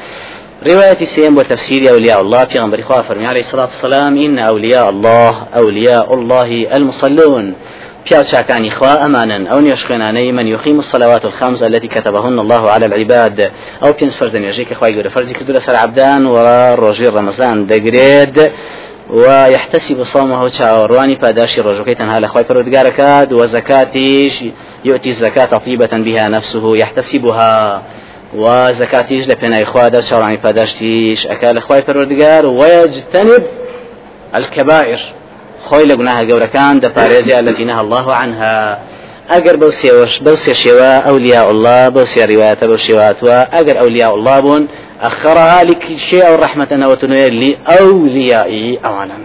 رواية 0.68 1.04
سيم 1.04 1.38
وتفسير 1.38 1.90
أولياء 1.90 2.22
الله 2.22 2.46
في 2.46 2.60
غنبري 2.60 2.84
فرمي 2.84 3.28
عليه 3.28 3.40
الصلاة 3.40 3.66
والسلام 3.66 4.18
إن 4.18 4.40
أولياء 4.40 4.90
الله 4.90 5.44
أولياء 5.56 6.14
الله 6.14 6.68
المصلون. 6.76 7.54
پیاوچاکانی 8.08 8.72
خوا 8.78 8.94
ئەمانن 9.04 9.44
ئەو 9.52 9.60
نوێشخێنانەی 9.66 10.32
من 10.38 10.48
يقيم 10.48 10.80
الصلوات 10.80 11.26
الخمس 11.26 11.64
التي 11.64 11.88
كتبهن 11.88 12.40
الله 12.40 12.64
على 12.70 12.86
العباد. 12.86 13.52
ئەو 13.82 13.92
پێنج 13.98 14.14
فەرز 14.20 14.36
نوێژەی 14.36 14.66
کە 14.70 14.74
خوای 14.74 14.94
گەورە 14.96 15.10
فەرزی 15.16 15.34
لەسەر 15.34 15.76
عبدان 15.84 16.26
و 16.26 16.36
ڕۆژی 16.82 17.12
ڕەمەزان 17.16 17.58
ويحتسب 19.10 20.04
صومه 20.04 20.50
چاوەڕوانی 20.50 21.16
پاداشی 21.22 21.62
ڕۆژەکەی 21.62 21.98
تەنها 22.00 22.20
لە 22.20 22.28
خوای 22.28 22.44
پەروەردگارەکات 22.44 23.32
وزكاتيش 23.32 24.44
يؤتي 24.86 25.10
الزكاة 25.10 25.58
طيبة 25.66 25.98
بها 25.98 26.28
نفسه. 26.28 26.78
يحتسبها. 26.78 27.82
وزكاتيش 28.36 29.28
لبناي 29.28 29.66
خوادا 29.66 30.02
شرعني 30.02 30.38
پاداشتيش 30.38 31.28
أكال 31.28 31.60
خوای 31.60 31.82
پەروەردگار 31.82 32.46
ويجتنب 32.46 33.44
الكبائر. 34.36 35.00
خۆی 35.70 35.86
لە 35.90 35.96
گوناها 36.00 36.24
گەورەکان 36.30 36.76
دەپارێزی 36.84 37.34
التينها 37.42 37.82
الله 37.86 38.14
عنها. 38.22 38.78
ئەگەر 39.32 39.56
بەو 39.62 39.72
سێوەش 39.82 40.14
بەو 40.26 40.36
سێ 40.44 40.54
شێوە 40.64 40.92
ئەولیا 41.08 41.42
الله 41.52 41.90
بەو 41.96 42.06
سێ 42.14 42.22
ڕیواتە 42.32 42.66
بەو 42.70 42.78
شێواتوە 42.88 43.38
ئەگەر 43.56 43.76
ئەولیا 43.82 44.08
الله 44.16 44.40
بوون 44.42 44.68
أخرها 45.02 45.64
لكشي 45.64 46.22
أو 46.22 46.36
رحمة 46.36 46.68
نوتنوير 46.72 47.34
لأوليائه 47.34 48.78
أولا 48.86 49.18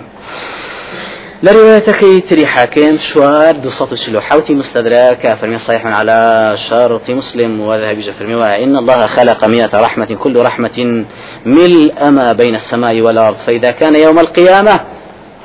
لروايتك 1.42 2.24
تري 2.28 2.46
حاكم 2.46 2.98
شوار 2.98 3.56
دو 3.56 3.70
صوت 3.70 3.94
شلو 3.94 4.20
حوتي 4.20 4.54
مستدرك 4.54 5.36
فرمي 5.40 5.58
صحيح 5.58 5.86
على 5.86 6.52
شرط 6.56 7.10
مسلم 7.10 7.60
وذهب 7.60 7.98
جفرمي 7.98 8.64
إن 8.64 8.76
الله 8.76 9.06
خلق 9.06 9.44
مئة 9.44 9.80
رحمة 9.80 10.16
كل 10.22 10.36
رحمة 10.36 11.04
ملء 11.46 12.10
ما 12.10 12.32
بين 12.32 12.54
السماء 12.54 13.00
والأرض. 13.00 13.36
فإذا 13.46 13.70
كان 13.70 13.94
يوم 13.94 14.18
القيامة 14.18 14.80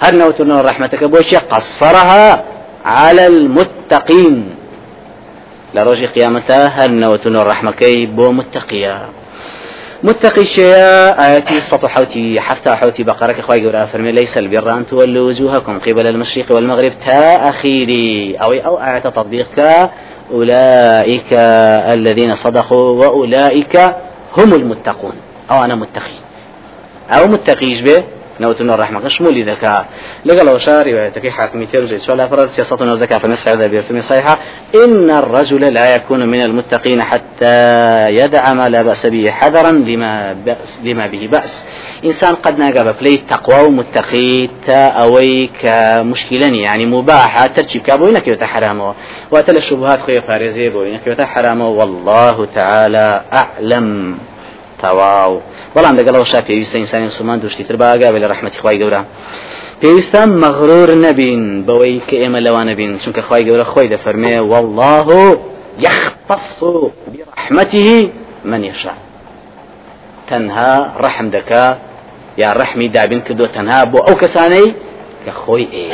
هر 0.01 0.15
نوتنا 0.15 0.61
رحمتك 0.61 1.03
بوش 1.03 1.35
قصرها 1.35 2.43
على 2.85 3.27
المتقين. 3.27 4.49
لروج 5.75 6.05
قيامتها 6.05 6.67
هر 6.67 6.89
نوتنا 6.89 7.43
رحمكي 7.43 8.05
بو 8.05 8.31
متقيا 8.31 9.09
متقي؟ 10.03 10.45
شيء 10.45 10.75
آياتي 11.19 11.59
سطح 11.59 11.89
حوتي 11.89 12.39
حتى 12.39 12.75
حوتي 12.75 13.03
بقرة 13.03 13.35
خوي 13.41 13.67
قرا 13.67 13.85
فرمي 13.85 14.11
ليس 14.11 14.37
البر 14.37 14.73
أن 14.73 14.87
تولوا 14.87 15.27
وجوهكم 15.27 15.79
قبل 15.79 16.07
المشرق 16.07 16.51
والمغرب. 16.51 16.91
تا 17.05 17.49
أخيري 17.49 18.35
أو 18.41 18.53
أو 18.53 18.77
آية 18.77 18.99
تطبيق 18.99 19.59
أولئك 20.31 21.33
الذين 21.93 22.35
صدقوا 22.35 23.05
وأولئك 23.05 23.95
هم 24.37 24.53
المتقون. 24.53 25.13
أو 25.51 25.63
أنا 25.63 25.75
متقين 25.75 26.21
أو 27.09 27.27
متقيش 27.27 27.81
به؟ 27.81 28.03
نوتن 28.39 28.70
الرحمة 28.70 29.08
شمولي 29.08 29.44
ذكاء 29.44 29.86
لقال 30.25 30.50
وشا 30.50 30.82
روايتك 30.82 31.29
حاكمي 31.29 31.65
ترجع 31.65 31.98
سؤال 31.98 32.29
فرد 32.29 32.50
سياسة 32.50 32.91
وزكاة 32.91 33.17
فنسعى 33.17 33.56
ذا 33.56 33.82
في 33.82 34.01
صحيحة 34.01 34.39
إن 34.75 35.10
الرجل 35.10 35.74
لا 35.74 35.96
يكون 35.96 36.27
من 36.29 36.41
المتقين 36.41 37.01
حتى 37.01 37.56
يدع 38.10 38.53
ما 38.53 38.70
لا 38.70 38.82
بأس 38.82 39.06
به 39.06 39.32
حذرا 39.32 39.72
لما 39.72 40.34
بأس 40.34 40.79
لما 40.84 41.08
به 41.08 41.29
بأس. 41.32 41.65
إنسان 42.06 42.36
قد 42.36 42.60
ناقب 42.60 42.96
بلي 43.00 43.17
تقوى 43.17 43.62
ومتقي 43.67 44.48
تا 44.67 44.88
أوي 44.88 45.50
كمشكلة 45.62 46.48
يعني 46.48 46.86
مباحة 46.86 47.48
ترتيب 47.48 47.82
كابوينك 47.82 48.22
كيوتا 48.22 48.46
حرامه. 48.46 48.94
واتل 49.32 49.58
الشبهات 49.58 50.00
خويا 50.01 50.22
فارزي 50.22 50.70
بوينك 50.70 51.01
كيوتا 51.03 51.25
حرامه. 51.25 51.70
والله 51.70 52.48
تعالى 52.56 53.22
أعلم. 53.34 54.17
تواو. 54.81 55.41
بەڵام 55.75 55.96
لەگەڵەوە 56.00 56.25
شا 56.31 56.41
پێویستە 56.48 56.75
ئینسانی 56.75 57.05
مسلمان 57.12 57.39
دوشتیتر 57.39 57.75
باگا 57.75 58.12
بێ 58.13 58.19
لە 58.24 58.27
ڕحمەتی 58.31 58.60
خی 58.63 58.77
گەورە. 58.81 59.01
پێویستە 59.81 60.22
مەغرور 60.43 60.89
نەبین 61.05 61.43
بەوەی 61.67 62.01
کە 62.07 62.15
ئێمە 62.22 62.39
لەوانە 62.46 62.74
بین 62.79 62.91
چونکە 63.03 63.22
خی 63.27 63.43
گەورە 63.48 63.65
خۆی 63.72 63.88
دەفەرمێ 63.93 64.36
والله 64.51 65.07
يختص 65.86 66.60
برحمته 67.13 68.10
من 68.46 68.63
يشاء 68.63 68.98
تەنها 70.29 70.74
ڕەحم 71.03 71.27
دەکا 71.36 71.65
یا 72.41 72.50
ڕەحمی 72.60 72.88
دابین 72.96 73.22
تەنها 73.55 73.79
بۆ 73.91 74.00
ئەو 74.07 74.15
کەسانەی 74.22 74.67
کە 75.24 75.31
خۆی 75.41 75.67
ئێ. 75.75 75.88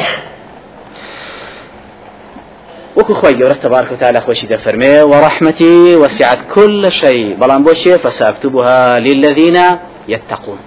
وكو 2.95 3.13
خوي 3.13 3.33
جورة 3.33 3.53
تبارك 3.53 3.91
وتعالى 3.91 4.21
خوشي 4.21 4.47
دفرمي 4.47 5.01
ورحمتي 5.01 5.95
وسعت 5.95 6.37
كل 6.55 6.91
شيء 6.91 7.35
بلان 7.41 7.63
بوشي 7.63 7.97
فسأكتبها 7.97 8.99
للذين 8.99 9.61
يتقون. 10.07 10.57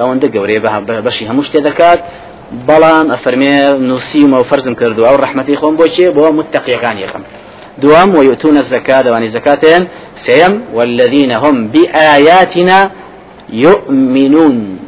أو 0.00 0.12
اند 0.12 0.26
جوري 0.26 0.58
بشي 0.88 1.28
هموش 1.28 1.48
تذكات 1.48 2.00
بلان 2.68 3.10
أفرمي 3.10 3.72
نوسيم 3.78 4.34
أو 4.34 4.42
فرزم 4.44 4.74
كردو 4.74 5.06
أو 5.06 5.14
رحمتي 5.14 5.56
خون 5.56 5.76
بوشي 5.76 6.08
بو 6.08 6.30
متقي 6.32 6.76
كان 6.76 6.98
يخم 6.98 7.22
دوام 7.78 8.14
ويؤتون 8.14 8.56
الزكاة 8.56 9.02
دواني 9.02 9.28
زكاتين 9.28 9.88
سيم 10.16 10.64
والذين 10.74 11.32
هم 11.32 11.68
بآياتنا 11.68 12.90
يؤمنون. 13.52 14.78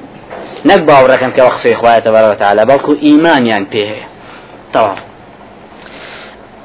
نقبع 0.65 1.01
وركن 1.03 1.31
كوخصي 1.31 1.73
إخوة 1.73 1.99
تبارك 1.99 2.37
وتعالى 2.37 2.67
بلكو 2.67 2.97
إيمان 3.03 3.47
يعني 3.47 3.67
بيه. 3.73 4.12
تەواو. 4.75 4.99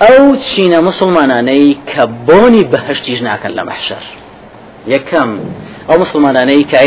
ئەو 0.03 0.23
چینە 0.47 0.79
مسلمانانەی 0.89 1.77
کە 1.91 2.03
بۆنی 2.27 2.63
بەهشتیش 2.71 3.19
ناکەن 3.27 3.53
لە 3.57 3.63
مەحشەر 3.69 4.03
یەکەم 4.93 5.29
ئەو 5.89 5.97
مسلمانانەی 6.03 6.67
کە 6.71 6.77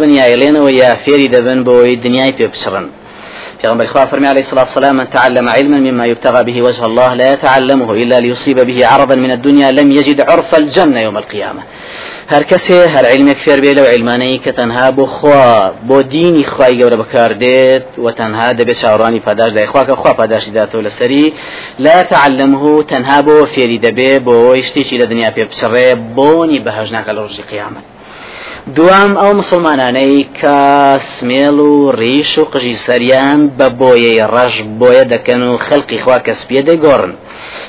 بن 0.00 0.10
یا 0.18 0.24
ئێڵێنەوە 0.30 0.70
یا 0.82 0.90
فێری 1.04 1.28
دەبن 1.34 1.58
بۆی 1.68 1.96
دنیای 2.04 2.32
پێ 2.38 2.46
بچڕن 2.52 2.86
پیغمبر 3.60 3.86
فرمي 3.86 4.26
عليه 4.26 4.40
الصلاة 4.40 4.64
والسلام 4.64 4.96
من 4.96 5.10
تعلم 5.10 5.48
علما 5.48 5.78
مما 5.78 6.06
يبتغى 6.06 6.44
به 6.44 6.62
وجه 6.62 6.84
الله 6.84 7.14
لا 7.14 7.32
يتعلمه 7.32 7.92
إلا 7.92 8.20
ليصيب 8.20 8.60
به 8.60 8.86
عرضا 8.86 9.14
من 9.14 9.30
الدنيا 9.30 9.72
لم 9.72 9.92
يجد 9.92 10.20
عرف 10.20 10.54
الجنة 10.54 11.00
يوم 11.00 11.16
القيامة. 11.18 11.62
هەر 12.32 12.44
کەسێ 12.50 12.78
هەر 12.94 13.04
علمێک 13.12 13.38
فێر 13.44 13.60
بێ 13.64 13.72
لەو 13.78 13.86
علمانەی 13.94 14.40
کە 14.44 14.52
تەنها 14.58 14.88
بۆ 14.96 15.04
خوا 15.16 15.72
بۆ 15.88 15.98
دینی 16.14 16.44
خی 16.52 16.72
گەورە 16.80 16.96
بەکار 17.02 17.32
دێت 17.42 17.86
و 18.04 18.06
تەنها 18.20 18.48
دەبێت 18.58 18.78
چاوەڕانی 18.82 19.20
پاداش 19.26 19.50
دای 19.56 19.66
خواکە 19.72 19.94
خوا 20.00 20.12
پاداشی 20.20 20.50
داتەوە 20.58 20.82
لەسەری 20.86 21.26
لا 21.86 21.98
تعلمه 22.12 22.82
تەنها 22.92 23.18
بۆ 23.26 23.36
فێری 23.54 23.78
دەبێ 23.86 24.12
بۆ 24.26 24.36
شتێکی 24.66 24.96
لە 25.00 25.06
دنیا 25.10 25.30
پێ 25.36 25.42
بچڕێ 25.50 25.88
بۆنی 26.16 26.58
بەهژ 26.66 26.88
ناکە 26.96 27.12
لە 27.16 27.20
ڕژی 27.26 27.44
قیامەت 27.50 27.84
دوام 28.74 29.16
ئەو 29.16 29.34
مسلمانانەی 29.34 30.28
کە 30.40 30.58
سمێڵ 31.14 31.58
و 31.58 31.92
ڕیش 31.92 32.38
و 32.38 32.44
قژی 32.44 32.74
سەریان 32.86 33.40
بە 33.58 33.66
بۆیەی 33.80 34.26
ڕەش 34.34 34.54
بۆیە 34.80 35.04
دەکەن 35.12 35.42
و 35.42 35.58
خەڵقی 35.66 35.98
خوا 36.04 36.18
کەسپێ 36.26 36.60
دەگۆڕن. 36.68 37.12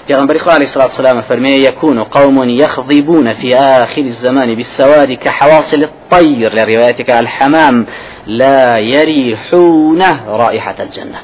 پیغمبر 0.08 0.38
خدا 0.38 0.53
عليه 0.53 0.65
الصلاة 0.65 0.86
والسلام 0.86 1.22
فرمي 1.22 1.50
يكون 1.50 2.03
قوم 2.03 2.50
يخضبون 2.50 3.34
في 3.34 3.56
آخر 3.56 4.02
الزمان 4.02 4.56
بالسواد 4.56 5.12
كحواصل 5.13 5.84
الطير 5.84 6.54
لروايتك 6.54 7.10
الحمام 7.10 7.86
لا 8.28 8.80
يريحون 8.80 10.02
رائحة 10.28 10.76
الجنة. 10.80 11.19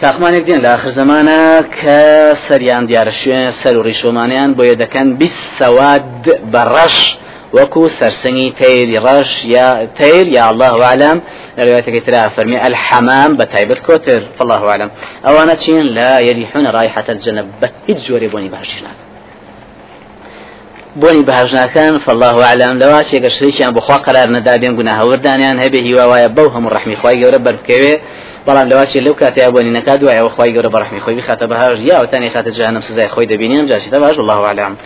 تاقمانێک 0.00 0.44
دێن 0.48 0.60
لە 0.64 0.66
آخر 0.76 0.90
زمانە 0.90 1.64
کە 1.78 2.00
سەریان 2.48 2.84
دیارە 2.88 3.12
شوێن 3.20 3.50
سەر 3.62 3.76
و 3.76 3.82
ڕیشۆمانیان 3.82 4.50
بۆ 4.56 4.62
یەدەکەن 4.72 5.06
بیسەواد 5.20 6.24
بەڕەش 6.52 7.19
وەکو 7.56 7.88
سەرسنگی 7.98 8.48
تەیری 8.60 8.96
ڕەش 9.06 9.30
یا 9.44 9.68
تەیر 9.98 10.26
یا 10.28 10.48
الله 10.50 10.84
عالم 10.84 11.16
لروايتك 11.58 11.96
ترى 12.06 12.30
فرمي 12.36 12.56
الحمام 12.68 13.36
بتايبر 13.36 13.78
كوتر 13.86 14.20
فالله 14.38 14.68
أعلم. 14.70 14.90
أوانا 15.26 15.54
تشين 15.54 15.86
لا 15.98 16.20
يريحون 16.20 16.66
رائحة 16.66 17.04
الجنة 17.08 17.44
بهج 17.60 17.98
جوري 18.06 18.28
بوني 18.28 18.50
بۆنی 20.96 21.22
بەهژناکان 21.22 21.98
فالله 22.04 22.44
عالم 22.44 22.78
لەوا 22.78 23.02
چێگە 23.10 23.28
شریکیان 23.28 23.74
بخوا 23.74 23.96
قرار 23.98 24.28
نەدابێن 24.36 24.72
گونا 24.78 24.92
هەوردانیان 25.00 25.56
هەبێ 25.64 25.80
هیواوایە 25.86 26.28
بەو 26.36 26.48
هەموو 26.54 26.74
ڕحمی 26.74 26.96
خی 27.00 27.16
گەورە 27.22 27.38
بەرکەوێ 27.46 27.94
بەڵام 28.46 28.66
لەواچی 28.70 29.00
لەو 29.06 29.14
کاتیا 29.20 29.50
بۆنی 29.54 29.72
نەکات 29.78 29.98
دوایەوە 30.00 30.30
خی 30.34 30.52
گەورە 30.54 30.70
بەڕحمی 30.74 31.00
خۆی 31.04 31.16
بخاتە 31.18 31.46
بەهاژ 31.50 31.78
یا 31.90 31.96
وتانی 32.02 32.30
خاتە 32.34 32.50
جانم 32.58 32.80
سزای 32.80 33.08
خۆی 33.14 33.26
دەبینیم 33.32 33.64
جاشی 33.70 33.90
باش 33.90 34.18
الله 34.18 34.38
عالم. 34.48 34.76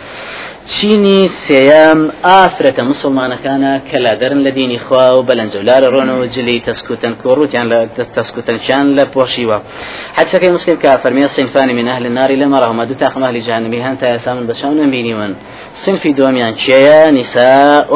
چینی 0.73 1.29
سێیام 1.47 1.99
ئافرەتە 2.27 2.81
مسلمانەکانە 2.91 3.73
کە 3.89 3.97
لا 4.05 4.13
دەرن 4.21 4.41
لە 4.47 4.51
دینی 4.57 4.79
خوا 4.85 5.05
و 5.19 5.25
بەلەنجەولارە 5.27 5.87
ڕۆنەوە 5.95 6.25
جلی 6.35 6.63
تەسکوتن 6.67 7.13
کۆڕوتیان 7.23 7.65
لە 7.71 7.79
تەسکوتنشان 8.15 8.85
لە 8.97 9.03
پۆشیوە. 9.13 9.57
حدسەکەی 10.17 10.51
مسلم 10.55 10.77
کە 10.83 10.89
فەرمیە 11.03 11.27
صنفانی 11.37 11.73
من 11.73 11.87
أهل 11.87 12.05
النار 12.05 12.31
لم 12.31 12.59
أرهما 12.59 12.83
دو 12.83 12.93
تاقم 12.93 13.23
أهل 13.23 13.39
جهنم 13.39 13.73
هان 13.73 13.97
تا 13.97 14.15
يسامن 14.15 14.47
بشان 14.47 14.91
بينيون 14.91 15.35
صنفي 15.83 16.11
دوميان 16.11 16.57
شيا 16.57 17.11
نساء 17.11 17.89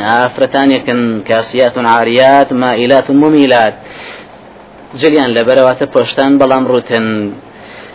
آفرتان 0.00 0.70
يكن 0.70 1.22
كاسيات 1.28 1.78
عاريات 1.78 2.52
مائلات 2.52 3.10
مميلات 3.10 3.74
جلیان 5.00 5.30
لەبەرەواتە 5.36 5.86
پۆشتان 5.94 6.32
بەڵام 6.40 6.64
ڕوتن 6.72 7.06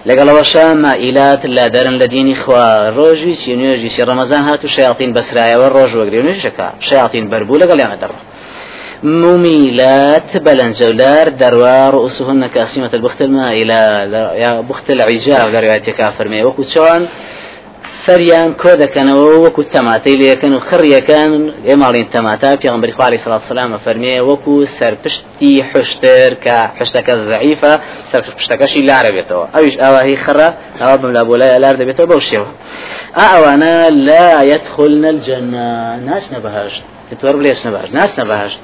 لەگەڵەوەشە 0.08 0.66
مائیلات 0.86 1.46
لا 1.46 1.66
دەرن 1.76 1.96
لە 2.02 2.08
دینی 2.14 2.36
خوا 2.42 2.66
ڕۆژی 2.98 3.34
چی 3.42 3.52
نوێژی 3.60 3.90
سی 3.96 4.02
ڕەمەزان 4.10 4.44
هات 4.48 4.62
و 4.64 4.68
شیاطین 4.68 5.12
بەسرایەوە 5.16 5.68
ڕۆژ 5.76 5.92
وەگری 6.00 6.22
نوێژەکە 6.28 6.68
شیاطین 6.88 7.26
بەربوو 7.32 7.62
لەگەڵیانە 7.64 7.98
دەڕۆ 8.04 8.20
مميلات 9.04 10.38
بلنجولار 10.38 11.30
دروا 11.30 11.90
رؤوسهن 11.90 12.48
كاسمة 12.48 12.90
البخت 12.94 13.22
المائلة. 13.22 13.82
يا 14.36 14.62
بخت 14.62 14.90
العجاب 14.90 15.48
لرواية 15.54 15.78
كافر 16.00 16.28
مي 16.28 16.44
وكو 16.44 16.64
شوان 16.64 17.08
سەریان 18.10 18.52
کۆ 18.62 18.72
دەکەنەوە 18.84 19.36
وەکو 19.46 19.62
تەماتەی 19.74 20.16
لەکەن 20.22 20.52
و 20.56 20.60
خڕیەکان 20.68 21.32
ئێماڵین 21.70 22.08
تەماتا 22.16 22.50
پێغمبەری 22.62 22.94
خوا 22.96 23.06
علیه 23.10 23.20
الصلاة 23.20 23.42
والسلام 23.42 23.72
فەرمێ 23.86 24.16
وەکو 24.30 24.54
سەرپشتی 24.78 25.54
حشتر 25.70 26.32
کە 26.44 26.58
حشتەکە 26.80 27.14
ضعیفە 27.30 27.74
سەرپشتەکەشی 28.12 28.82
لارە 28.90 29.12
بێتەوە 29.16 29.46
ئەویش 29.56 29.76
ئاواهی 29.84 30.18
خڕە 30.24 30.50
ئەوە 30.82 30.96
بملا 31.02 31.24
بۆ 31.28 31.36
لای 31.42 31.60
لار 31.64 31.76
دەبێتەوە 31.82 32.08
بەو 32.12 32.22
شێوە 32.30 32.50
ئەوانە 33.20 33.76
لا 34.10 34.30
يدخلن 34.52 35.06
الجنة. 35.14 35.70
ناچنە 36.08 36.40
بەهشت 36.46 36.84
تۆر 37.22 37.36
بلێس 37.40 37.60
نەباش 37.66 37.88
ناچنە 37.98 38.24
بەهشت 38.30 38.60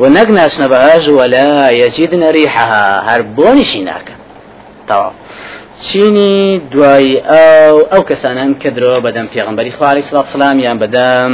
و 0.00 0.04
نەک 0.16 0.28
ناچنە 0.38 0.66
بەهشت 0.72 1.08
ولا 1.18 1.70
يجدن 1.82 2.22
ريحها 2.38 2.84
هەر 3.08 3.22
بۆنیشی 3.38 3.82
ناکەن 3.90 4.20
تەواو 4.88 5.12
چینی 5.86 6.58
دوای 6.72 7.08
ئەو 7.30 7.76
ئەو 7.92 8.02
کەسانان 8.10 8.50
کە 8.62 8.70
درۆ 8.76 8.92
بەدەم 9.06 9.26
پێغمبەری 9.34 9.72
خواری 9.78 10.02
سڵات 10.08 10.26
سلام 10.34 10.58
یان 10.58 10.78
بەدەم 10.82 11.32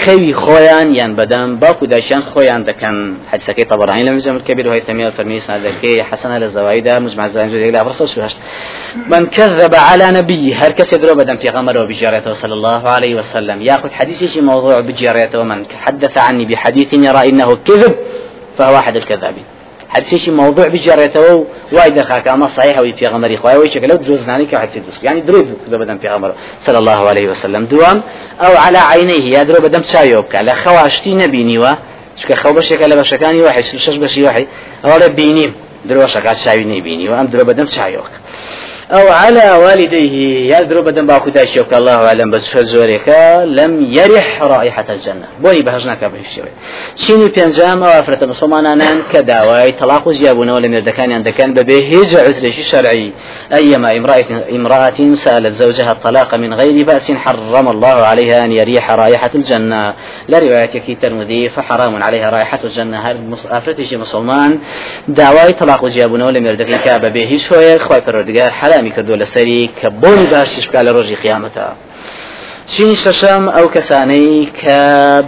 خەوی 0.00 0.32
خۆیان 0.42 0.88
یان 1.00 1.12
بەدەم 1.18 1.48
باوکو 1.62 1.86
داشیان 1.86 2.22
خۆیان 2.30 2.62
دەکەن. 2.70 2.96
حدسەکەی 3.32 3.64
طبرانی 3.70 4.04
لە 4.06 4.10
مجمع 4.16 4.36
الكبير 4.36 4.68
وهي 4.68 4.80
ثمية 4.80 5.10
فرمي 5.10 5.40
سنادكي 5.40 6.02
حسنة 6.02 6.38
للزوايدة 6.38 6.98
مجمع 6.98 7.24
الزوايد 7.26 7.50
جديد 7.50 7.72
لا 7.74 7.84
فرصة 7.84 8.06
شو 8.06 8.20
من 9.12 9.26
كذب 9.26 9.74
على 9.74 10.10
نبي 10.10 10.54
هر 10.54 10.72
كس 10.72 10.92
يدرو 10.92 11.14
بدم 11.14 11.36
في 11.36 11.48
غمر 11.48 11.78
وبجارته 11.78 12.32
صلى 12.32 12.54
الله 12.54 12.88
عليه 12.88 13.14
وسلم. 13.14 13.62
ياخذ 13.62 13.90
حديث 13.90 14.38
موضوع 14.38 14.80
بجارته 14.80 15.38
ومن 15.40 15.64
حدث 15.84 16.18
عني 16.18 16.44
بحديث 16.44 16.88
يرى 16.92 17.28
إنه 17.28 17.48
كذب 17.66 17.94
فهو 18.58 18.76
أحد 18.76 18.96
الكذابين. 18.96 19.57
حديثي 19.88 20.30
موضوع 20.30 20.68
بجارته 20.68 21.46
وايد 21.72 22.02
خاك 22.02 22.28
اما 22.28 22.46
صحيح 22.46 22.78
وي 22.78 22.92
في 22.92 23.06
غمر 23.06 23.34
اخويا 23.34 23.56
وي 23.56 23.70
شكله 23.70 23.94
دروز 23.94 24.30
ناني 24.30 24.44
كحديث 24.46 24.78
دوس 24.78 25.04
يعني 25.04 25.20
درود 25.20 25.56
كذا 25.66 25.76
بدن 25.76 25.98
في 25.98 26.08
غمر 26.08 26.34
صلى 26.60 26.78
الله 26.78 27.08
عليه 27.08 27.28
وسلم. 27.28 27.64
دوام 27.64 28.02
أو 28.40 28.56
على 28.56 28.78
عينيه 28.78 29.38
يا 29.38 29.42
درو 29.42 29.60
بدم 29.62 29.82
شايوبك 29.82 30.34
على 30.36 30.54
خواشتي 30.54 31.14
نبيني 31.14 31.58
وا 31.58 31.72
شكا 32.16 32.34
خو 32.34 32.52
بشك 32.52 32.82
لا 32.82 32.94
بشكاني 32.94 33.40
واحد 33.42 33.62
شش 33.62 33.96
بشي 33.96 34.22
واحد 34.24 34.46
أو 34.84 35.08
بيني 35.08 35.52
درو 35.84 36.06
شكا 36.06 36.32
شاوي 36.32 36.64
نبيني 36.64 37.08
وام 37.08 37.26
درو 37.26 37.44
بدم 37.44 37.66
شايوك 37.66 38.10
أو 38.92 39.08
على 39.08 39.50
والديه. 39.50 40.56
يدرو 40.56 40.82
بدن 40.82 41.06
باكو 41.06 41.30
داشيوك 41.30 41.74
الله 41.74 42.06
أعلم 42.06 42.30
بس 42.30 42.58
زورك 42.58 43.08
لم 43.44 43.86
يرح 43.90 44.42
رائحة 44.42 44.84
الجنة. 44.90 45.26
بوني 45.40 45.62
بهجناك 45.62 46.04
بهشوي 46.04 46.52
شيني 46.96 47.28
بينجام 47.28 47.82
أو 47.82 48.00
أفرت 48.00 48.24
مسلمانان؟ 48.24 49.02
كداواي 49.12 49.72
طلاق 49.72 50.10
زيابون 50.10 50.50
ولا 50.50 50.68
مردكان 50.68 51.12
عندكان 51.12 51.54
ببه 51.54 51.78
هيج 51.78 52.16
عذرش 52.16 52.60
شرعي. 52.60 53.12
أيما 53.52 53.96
امرأة, 53.96 54.24
امرأة 54.50 55.14
سألت 55.14 55.54
زوجها 55.54 55.92
الطلاق 55.92 56.34
من 56.34 56.54
غير 56.54 56.84
بأس 56.84 57.12
حرم 57.12 57.68
الله 57.68 57.88
عليها 57.88 58.44
أن 58.44 58.52
يريح 58.52 58.90
رائحة 58.90 59.30
الجنة. 59.34 59.94
لا 60.28 60.38
رواية 60.38 60.96
ترمذي 61.02 61.48
فحرام 61.48 62.02
عليها 62.02 62.30
رائحة 62.30 62.58
الجنة. 62.64 62.98
هل 62.98 63.16
أفرتش 63.50 63.94
مسلمان 63.94 64.58
داواي 65.08 65.52
طلاق 65.52 65.86
زيابون 65.86 66.22
ولا 66.22 66.40
مردكان 66.40 66.78
كابه 66.84 67.20
هيج 67.20 67.52
هو 67.52 67.78
خواي 67.78 68.00
فرودگار 68.00 68.50
حلال 68.50 68.77
ئەلامی 68.78 68.96
کردو 68.96 69.16
لەسەری 69.22 69.70
کە 69.80 69.88
بۆنی 70.02 70.26
باشیش 70.32 70.68
بکە 70.68 70.80
لە 70.86 70.92
چینی 72.72 72.96
شەشەم 73.04 73.44
ئەو 73.56 73.66
کەسانەی 73.74 74.48
کە 74.60 74.78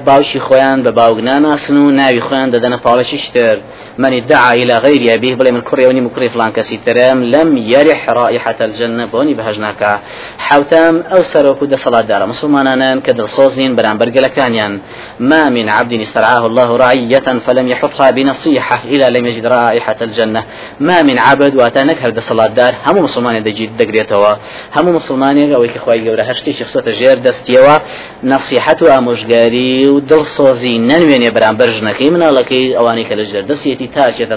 باوشی 0.06 0.40
خۆیان 0.46 0.78
بە 0.84 0.90
باوک 0.98 1.18
ناناسن 1.28 1.76
و 1.76 1.90
ناوی 1.90 2.20
خۆیان 2.26 2.48
دەدەنە 2.54 2.78
پاڵەشی 2.84 3.18
شتر 3.24 3.56
من 3.98 4.12
ادعى 4.12 4.62
إلى 4.62 4.78
غير 4.78 5.14
أبيه 5.14 5.34
بلا 5.34 5.50
من 5.50 5.60
كوريا 5.60 5.88
وني 5.88 6.00
مكري 6.00 6.28
فلان 6.28 6.52
كسي 6.52 6.76
ترام 6.86 7.24
لم 7.24 7.56
يرح 7.56 8.10
رائحة 8.10 8.54
الجنة 8.60 9.04
بوني 9.04 9.34
بهجناك 9.34 10.00
حوتام 10.38 11.02
أو 11.12 11.22
سروكو 11.22 11.64
دا 11.64 11.76
صلاة 11.76 12.00
دار 12.00 12.26
مسلمانان 12.26 13.00
كدل 13.00 13.28
صوزين 13.28 13.76
بران 13.76 13.98
برقل 13.98 14.26
كانيان 14.26 14.80
ما 15.20 15.48
من 15.48 15.68
عبد 15.68 15.92
استرعاه 15.92 16.46
الله 16.46 16.76
رعية 16.76 17.28
فلم 17.46 17.68
يحطها 17.68 18.10
بنصيحة 18.10 18.80
إلى 18.84 19.18
لم 19.18 19.26
يجد 19.26 19.46
رائحة 19.46 19.96
الجنة. 20.02 20.44
ما 20.80 21.02
من 21.02 21.18
عبد 21.18 21.56
واتانك 21.56 22.02
هرد 22.02 22.18
صلاة 22.20 22.46
دار. 22.46 22.74
هم 22.86 23.04
مسلمان 23.04 23.42
دجيد 23.42 23.76
دقريتوا 23.76 24.34
هم 24.76 24.94
مسلمان 24.94 25.52
أو 25.52 25.66
كخواي 25.66 26.08
قورا 26.08 26.22
هشتي 26.30 26.52
شخصة 26.52 26.84
جير 26.86 27.18
دستيوا 27.30 27.78
نصيحة 28.24 28.76
وأمشقاري 28.82 29.88
ودل 29.88 30.26
صوزي 30.26 30.78
ننوين 30.78 31.30
بران 31.30 31.56
برجنكي 31.56 32.10
من 32.10 32.22
الله 32.22 32.42
كي 32.42 32.76
أواني 32.78 33.04
كالجر 33.04 33.40
دستيتي 33.40 33.86
تا 33.94 34.10
چێتە 34.12 34.36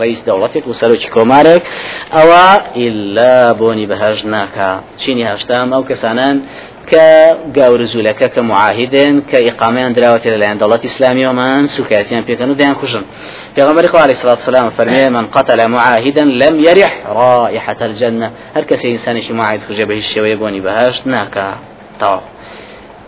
ڕئیس 0.00 0.20
دەوڵەتێک 0.28 0.66
و 0.66 0.72
سەرۆکی 0.80 1.08
کۆمارێک. 1.14 1.62
ئەوە 2.16 2.46
ئللا 2.76 3.54
بۆنی 3.60 3.86
بەهژ 3.90 4.18
ناکە 4.34 4.70
چینی 5.00 5.24
هەشتام 5.30 5.68
ئەو 5.74 5.82
کەسانان 5.90 6.36
کە 6.90 7.06
گاورزولەکە 7.56 8.28
کە 8.34 8.40
معاهدن 8.50 9.14
کە 9.30 9.38
ئیقامیان 9.46 9.92
دراوەتێ 9.96 10.28
لەلایەن 10.34 10.58
دەوڵەت 10.62 10.82
ئیسلامیەوەمان 10.86 11.64
سوکاتیان 11.76 12.22
پێکەن 12.28 12.48
و 12.50 12.58
دەیان 12.60 12.76
کوژن 12.80 13.04
پیغمبر 13.56 13.86
خو 13.86 13.96
عليه 14.04 14.14
الصلاة 14.16 14.38
والسلام 14.40 14.70
فرمي 14.70 15.08
من 15.08 15.26
قتل 15.36 15.66
معاهدا 15.66 16.24
لم 16.24 16.54
يرح 16.66 16.92
رائحة 17.06 17.80
الجنة. 17.88 18.28
كسي 18.68 18.92
إنسان 18.92 19.22
شي 19.22 19.32
معاهد 19.32 19.60
به 19.88 19.96
الشوية 19.96 20.34
بوني 20.34 20.60
بهاشت 20.60 21.06
ناكا 21.06 21.54
طاو 22.00 22.20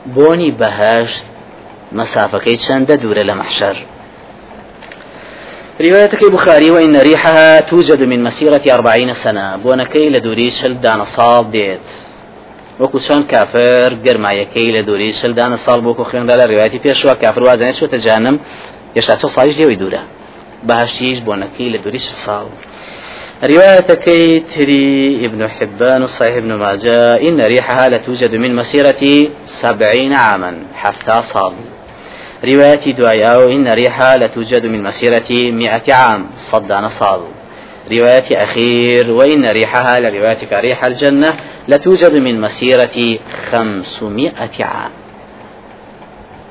بوني 0.07 0.51
بهاشت 0.51 1.25
مسافة 1.93 2.39
كي 2.39 2.57
چند 2.57 2.93
دورة 2.93 3.23
لمحشر 3.23 3.77
روايتك 5.81 6.23
البخاري 6.23 6.71
وإن 6.71 6.97
ريحها 6.97 7.61
توجد 7.61 8.03
من 8.03 8.23
مسيرة 8.23 8.63
أربعين 8.75 9.15
سنة. 9.15 9.57
بونكي 9.57 10.09
لدوري 10.09 10.51
شل 10.51 10.81
دان 10.81 11.05
صال 11.05 11.51
ديت 11.51 11.81
وەکو 12.81 12.99
چۆن 13.07 13.23
کافر 13.33 13.91
گەرمایەکەی 14.05 14.73
لە 14.77 14.83
دووری 14.89 15.13
شلدانە 15.21 15.59
ساڵ 15.65 15.79
بۆکو 15.87 16.05
خوێندا 16.11 16.35
لە 16.41 16.45
ڕێواتی 16.51 16.81
پێشوە. 16.85 17.15
کافر 17.23 17.43
وازانێت 17.43 17.77
چۆتە 17.81 17.99
جانم 18.07 18.37
هێشتا 18.97 19.15
چە 19.21 19.29
ساڵیش 19.35 19.55
دێوی 19.61 19.77
دوورە. 19.81 20.03
بەهشتیش 20.69 21.19
بۆنەکەی 21.27 21.69
لە 21.75 21.79
دووری 21.85 22.01
روايتكي 23.45 24.41
تري 24.41 25.27
ابن 25.27 25.49
حبان 25.49 26.03
وصحيح 26.03 26.37
ابن 26.37 26.55
ماجه 26.55 27.29
إن 27.29 27.41
ريحها 27.41 27.89
لتوجد 27.89 28.35
من 28.35 28.55
مسيرة 28.55 29.29
سبعين 29.47 30.13
عاما 30.13 30.63
حتى 30.75 31.23
صال 31.23 31.53
رواية 32.45 32.93
دعاء 32.93 33.53
إن 33.53 33.69
ريحها 33.69 34.17
لتوجد 34.17 34.67
من 34.67 34.83
مسيرة 34.83 35.51
مئة 35.51 35.95
عام 35.95 36.27
صد 36.37 36.73
نصاب. 36.73 37.21
رواية 37.93 38.43
أخير 38.43 39.11
وإن 39.11 39.47
ريحها 39.47 40.01
لرواية 40.01 40.61
ريح 40.61 40.85
الجنة 40.85 41.37
لتوجد 41.69 42.17
من 42.17 42.41
مسيرة 42.41 43.19
خمسمائة 43.51 44.65
عام. 44.65 44.91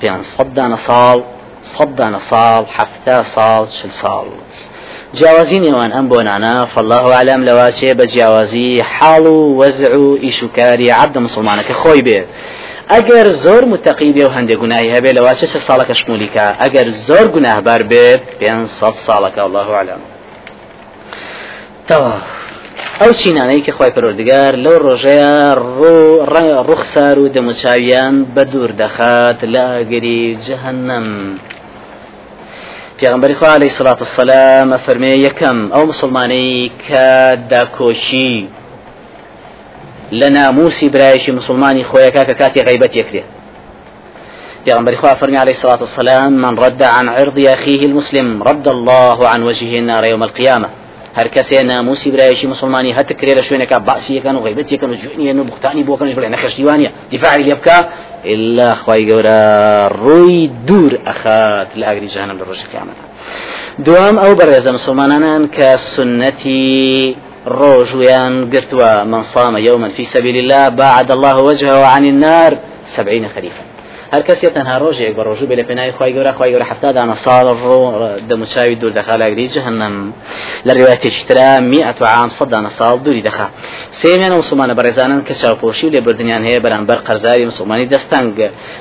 بين 0.02 0.22
صد 0.22 0.60
نصال 0.60 1.24
صد 1.64 2.02
نصال 2.02 2.68
حفتا 2.68 3.22
صال 3.22 3.68
شل 3.68 3.92
صال. 3.92 4.28
جیاوازی 5.18 5.60
نێوان 5.60 5.92
ئەم 5.96 6.06
بۆ 6.12 6.20
نانە 6.30 6.56
فالله 6.74 7.06
عالم 7.18 7.42
لەواچێ 7.48 7.92
بە 8.00 8.06
جیاوازی 8.14 8.84
حاڵ 8.94 9.26
و 9.26 9.58
وەزع 9.60 9.96
و 9.96 10.18
ئیشوکاری 10.26 10.90
عبدە 11.02 11.20
مسلمانەکە 11.28 11.74
خۆی 11.82 12.02
بێ. 12.08 12.20
ئەگەر 12.94 13.28
زۆر 13.44 13.64
متەقی 13.72 14.12
بێ 14.16 14.24
و 14.26 14.34
هەندێک 14.38 14.58
گوناهی 14.64 14.94
هەبێ 14.96 15.12
لە 15.18 15.22
واسە 15.26 15.46
چه 15.52 15.60
ساڵەکە 15.68 15.94
شمولیکە؟ 16.00 16.48
ئەگەر 16.62 16.88
زۆر 17.08 17.26
گوناهبار 17.36 17.82
بێت 17.92 18.22
پێ 18.40 18.50
ساڵەکە 19.08 19.42
الله 19.48 19.68
عالم 19.78 20.02
تەوا 21.88 22.14
ئەو 23.00 23.12
چینانەی 23.20 23.62
کە 23.66 23.72
خی 23.78 23.92
پەرۆردگار 23.96 24.54
لەو 24.64 24.78
ڕۆژەیە 24.86 25.38
ڕوخسار 26.68 27.18
و 27.20 27.32
دەموچاویان 27.36 28.16
بە 28.36 28.44
دوور 28.52 28.72
دەخات 28.82 29.40
لە 29.54 29.64
ئەگەری 29.76 30.22
جەهنم. 30.48 31.08
پێغمبەری 33.00 33.36
خوا 33.36 33.48
عليه 33.48 33.70
الصلاة 33.74 33.98
والسلام 34.00 34.78
فەرمێ 34.78 35.14
یەکەم 35.28 35.58
ئەو 35.74 35.84
مسلمانەی 35.92 36.72
کە 36.88 37.38
داکۆشی 37.52 38.48
لە 40.12 40.28
ناموسی 40.38 40.90
برایشی 40.90 41.32
مسلمانی 41.32 41.84
خۆیەکە 41.84 42.22
کە 42.30 42.34
کاتی 42.40 42.62
غیبەت 42.64 42.96
یەکرێت. 42.96 43.28
پیغمبر 44.66 44.96
خواه 44.96 45.14
فرمي 45.14 45.38
عليه 45.38 45.54
الصلاة 45.54 45.80
والسلام 45.80 46.34
من 46.34 46.58
رد 46.58 46.84
عن 46.84 47.10
عرض 47.10 47.40
أخيه 47.40 47.82
المسلم 47.86 48.44
رد 48.44 48.68
الله 48.68 49.28
عن 49.28 49.44
وجهه 49.44 49.78
النار 49.80 50.04
يوم 50.06 50.24
القيامة. 50.24 50.70
هر 51.16 51.28
کەسێ 51.28 51.54
ناموسی 51.54 52.12
برایشی 52.12 52.48
مسلمانی 52.48 52.94
هەتکرێ 52.94 53.38
لە 53.38 53.44
شوێنێکە 53.48 53.74
باسی 53.74 54.22
یەکەن 54.22 54.36
و 54.36 54.42
غیبەت 54.42 54.72
یەکەن 54.72 54.90
و 54.92 54.96
جوێنیە 55.02 55.40
و 55.40 55.44
بختانی 55.44 55.84
بۆکەنش 55.86 56.14
بڵێ 56.16 56.30
نەخشتیوانە 56.36 56.90
دیفاعی 57.12 57.44
لێ 57.44 57.56
إلا 58.26 58.76
خی 58.76 59.02
گەورە 59.10 59.92
ڕووی 60.04 60.50
دوور 60.68 60.94
ئەخات 61.08 61.68
لە 61.76 61.86
لە 62.40 62.44
ڕۆژی 62.50 62.68
قیامەتە. 62.72 63.04
دوام 63.86 64.18
ئەو 64.18 64.36
بەڕێزە 64.40 64.68
مسلمانانان 64.68 65.50
کە 65.56 65.70
سنەتی 65.78 67.16
ڕۆژویان 67.48 68.34
گرتووە 68.54 69.04
من 69.12 69.24
صام 69.24 69.58
يوما 69.58 69.90
في 69.90 70.04
سبيل 70.06 70.36
الله 70.38 70.70
بعد 70.70 71.12
الله 71.12 71.38
وجهه 71.40 71.86
عن 71.86 72.06
النار 72.06 72.58
سبعين 72.86 73.28
خريفا 73.28 73.69
هەر 74.14 74.22
کەسێ 74.28 74.50
تەنها 74.56 74.76
ڕۆژێک 74.84 75.14
بە 75.18 75.24
ڕۆژوو 75.28 75.50
بێ 75.50 75.56
لە 75.62 75.64
پێناوی 75.70 75.94
خی 75.98 76.12
گەورە 76.16 76.32
خی 76.38 76.50
گەورە 76.54 76.66
هەفتا 76.72 76.90
دانە 76.98 77.16
ساڵ 77.26 77.46
ڕۆ 77.64 77.78
دەموچاوی 78.30 78.76
دوور 78.82 78.94
دەخا 79.00 79.16
لاگری 79.22 79.48
جهنم. 79.56 79.96
لە 80.68 80.72
ڕێواتێکترا 80.78 81.50
میئەت 81.72 82.00
عام 82.02 82.30
سەدانە 82.38 82.72
ساڵ 82.78 82.96
دووری 83.06 83.24
دەخا 83.28 83.48
سێمیان 84.02 84.34
مسلمانە 84.42 84.74
بەڕێزانن 84.80 85.22
کە 85.28 85.34
چاوپۆشی 85.42 85.86
و 85.86 85.90
لێبردنیان 85.96 86.44
هەیە 86.48 86.60
بەرامبەر 86.66 86.98
قەرزاری 87.08 87.46
مسلمانی 87.52 87.90
دەستنگ 87.94 88.38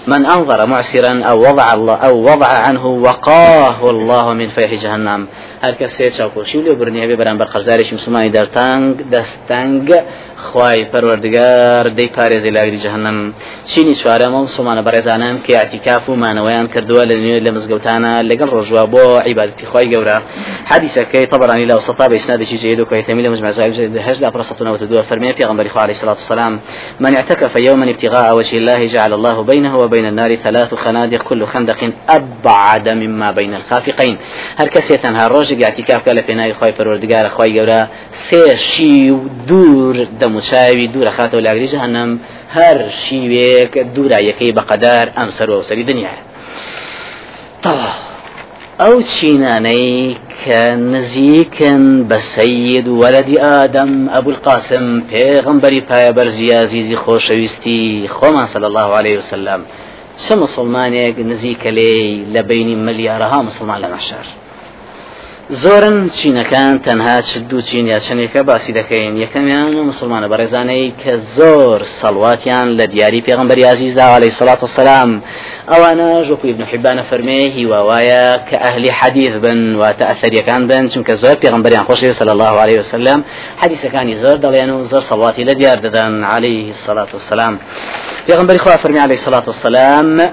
من 0.07 0.23
أنظر 0.35 0.61
معسرا 0.73 1.13
أو 1.31 1.37
وضع 1.47 1.67
الله 1.77 1.97
أو 2.09 2.15
وضع 2.29 2.51
عنه 2.67 2.85
وقاه 2.87 3.79
الله 3.95 4.27
من 4.41 4.49
فيح 4.57 4.71
جهنم. 4.83 5.21
هەر 5.65 5.75
کەسێ 5.81 6.07
چاوپۆشی 6.17 6.57
و 6.59 6.63
لێبرنی 6.67 7.01
هەبێ 7.05 7.17
بەرامبەر 7.21 7.49
قەرزارێکی 7.55 7.95
مسلمانی 7.99 8.31
دەرتانگ 8.37 8.95
دەستنگ 9.13 9.89
خوای 10.37 10.87
پەروەردگار 10.93 11.85
دەی 11.99 12.09
پارێزی 12.17 12.51
لاگری 12.57 12.79
جهنم 12.85 13.35
چینی 13.71 13.95
چوارەمە 14.01 14.39
مسلمانە 14.49 14.83
بەڕێزانان 14.87 15.37
کە 15.47 15.53
اعتیکاف 15.63 16.09
و 16.09 16.17
مانەوەیان 16.23 16.67
کردووە 16.75 17.03
لە 17.11 17.17
نوێ 17.25 17.39
لە 17.47 17.51
مزگەوتانە 17.57 18.13
لەگەڵ 18.31 18.49
ڕۆژوە 18.57 18.85
بۆ 18.93 19.05
عیبادەتی 19.27 19.67
خی 19.71 19.87
گەورە. 19.93 20.19
حدیثەکەی 20.71 21.27
طبرانی 21.33 21.67
لە 21.71 21.75
وسطا 21.79 22.09
بإسنادشي 22.09 22.57
جيد 22.57 22.81
وكويتمي 22.81 23.23
لمجمع 23.23 23.51
زائد 23.51 23.97
هجد 23.97 24.25
أبرصتنا 24.25 24.71
وتدوى 24.71 25.03
فرمي 25.03 25.33
في 25.33 25.45
غنبري 25.45 25.71
عليه 25.77 25.93
الصلاة 25.93 26.13
والسلام 26.13 26.61
من 27.01 27.15
اعتكف 27.15 27.57
يوما 27.57 27.91
ابتغاء 27.91 28.37
وجه 28.37 28.57
الله 28.57 28.87
جعل 28.87 29.13
الله 29.13 29.43
بينه 29.43 29.79
وبين 29.79 30.07
النار 30.07 30.37
ثلاث 30.37 30.75
خنادق 30.75 31.23
كل 31.23 31.47
خندق 31.47 31.91
أبعد 32.09 32.89
مما 32.89 33.31
بين 33.31 33.55
الخافقين 33.55 34.17
هر 34.57 34.69
كسي 34.69 34.97
تنها 34.97 35.29
ڕۆژێک 35.49 35.63
اعتیکاف 35.65 36.03
لە 36.19 36.23
پێناوی 36.29 36.55
خی 36.59 36.73
پەروەردگارە 36.79 37.31
خی 37.37 37.51
گەورە 37.57 37.81
سێ 38.27 38.45
شی 38.69 39.11
و 39.11 39.19
دوور 39.49 39.97
دەموچاوی 40.21 40.87
دوورە 40.95 41.13
خاتەوە 41.17 41.43
لاگری 41.47 41.69
جەهنم 41.75 42.11
هەر 42.57 42.79
شیوێک 43.03 43.73
دوورایەکەی 43.95 44.53
بەقەدار 44.59 45.07
ئەم 45.19 45.31
سەر 45.37 45.49
و 45.51 45.63
سەری 45.69 45.85
دنیا. 45.91 46.15
تەوا 47.65 47.91
ئەو 48.83 48.95
چینانەی 49.13 50.17
کە 50.43 50.61
نزیکن 50.95 51.83
بە 52.09 52.19
سەید 52.35 52.87
وەلدی 53.01 53.37
ئادەم 53.45 53.93
ئەبول 54.15 54.39
قاسم 54.47 54.87
پێغمبەری 55.11 55.81
پایە 55.89 56.13
بەرزی 56.19 56.51
عزیزی 56.63 56.97
خۆشەویستی 57.05 57.83
خۆمان 58.17 58.47
صلی 58.53 58.67
الله 58.71 58.89
عليه 58.99 59.17
وسلم 59.21 59.61
چه 60.23 60.35
مسلمانێک 60.45 61.17
نزیکە 61.31 61.71
لێ 61.77 61.95
لە 62.35 62.43
بینی 62.49 62.77
ملیارەها 62.87 63.39
مسلمان 63.49 63.79
لە 63.85 63.89
مەشار؟ 63.95 64.27
زۆرن 65.51 66.11
چینەکان 66.17 66.75
تەنها 66.85 67.21
دوو 67.49 67.61
چین 67.61 67.87
یا 67.87 67.99
چنێکە 68.01 68.41
باسی 68.49 68.73
دەکەین. 68.73 69.15
یەکەمیان 69.25 69.75
و 69.77 69.85
مسلمانە 69.91 70.29
بەڕێزانەی 70.33 70.93
کە 71.03 71.13
زۆر 71.37 71.81
سەڵواتیان 72.01 72.69
لە 72.79 72.87
دیاری 72.93 73.23
پێغمبەر 73.29 73.59
عزیزدا 73.59 74.03
عليه 74.03 74.31
سلاات 74.31 74.63
وسلام 74.63 75.23
ئەوانە 75.69 76.27
ژۆکو 76.29 76.47
ابن 76.53 76.65
حیبانە 76.71 77.03
فەرمێ 77.11 77.41
هیواوایە 77.57 78.27
کە 78.49 78.57
ئەهلی 78.65 78.91
حەدیث 78.91 79.35
بن 79.45 79.59
واتە 79.81 80.05
ئەثەریەکان 80.11 80.63
بن 80.71 80.89
چونکە 80.93 81.15
زۆر 81.23 81.37
پێغمبەریان 81.43 81.85
خۆشی 81.89 82.13
صلى 82.13 82.33
الله 82.37 82.55
عليه 82.63 82.79
وسلم 82.79 83.25
حدیثەکانی 83.63 84.15
زۆر 84.23 84.37
دەڵێن 84.45 84.71
و 84.71 84.85
زۆر 84.85 85.03
سەڵاتی 85.11 85.45
لە 85.49 85.55
دیار 85.59 85.79
دەدەن 85.85 86.25
عليه 86.25 86.69
الصلاة 86.77 87.11
والسلام 87.13 87.59
پێغمبەری 88.27 88.59
خوا 88.59 88.77
فەرمی 88.77 89.01
عليه 89.07 89.19
الصلاة 89.21 89.47
والسلام 89.47 90.31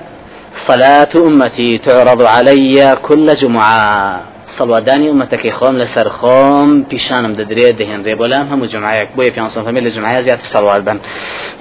صلاة 0.67 1.13
أمتي 1.15 1.77
تعرض 1.77 2.21
علي 2.21 2.95
كل 2.95 3.35
جمعة 3.35 4.34
سەڵوادانی 4.57 5.07
ومەتەکەی 5.11 5.53
خۆم 5.57 5.75
لەسەر 5.81 6.07
خۆم 6.17 6.69
پیشانم 6.89 7.33
دەدرێت 7.39 7.75
دەهێنرێ 7.81 8.13
بۆ 8.19 8.25
لام 8.31 8.47
هەموو 8.51 8.71
جمعایك 8.73 9.09
بۆیە 9.17 9.31
پێ 9.35 9.41
فەرمی 9.65 9.81
لە 9.87 9.91
جمعای 9.95 10.23
زیاتر 10.27 10.47
سەڵوات 10.53 10.81
بن 10.87 10.97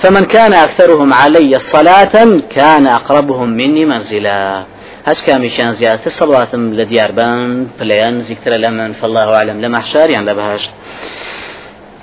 فمن 0.03 0.25
كان 0.35 0.53
أكثرهم 0.67 1.11
علي 1.13 1.59
صلاة 1.59 2.17
كان 2.57 2.87
أقربهم 2.87 3.49
مني 3.61 3.85
منزلا. 3.85 4.65
هەچ 5.09 5.19
کامیشان 5.27 5.73
زیاتر 5.73 6.11
سەڵاتم 6.11 6.63
لە 6.79 6.85
دیاربان 6.91 7.67
پلیان 7.79 8.15
نزیکترە 8.21 8.57
لە 8.65 8.71
من 8.79 8.93
فالله 8.93 9.29
أعلم 9.39 9.59
لە 9.65 9.69
مەحشاریان 9.75 10.25
لە 10.29 10.35
بەهشت 10.39 10.71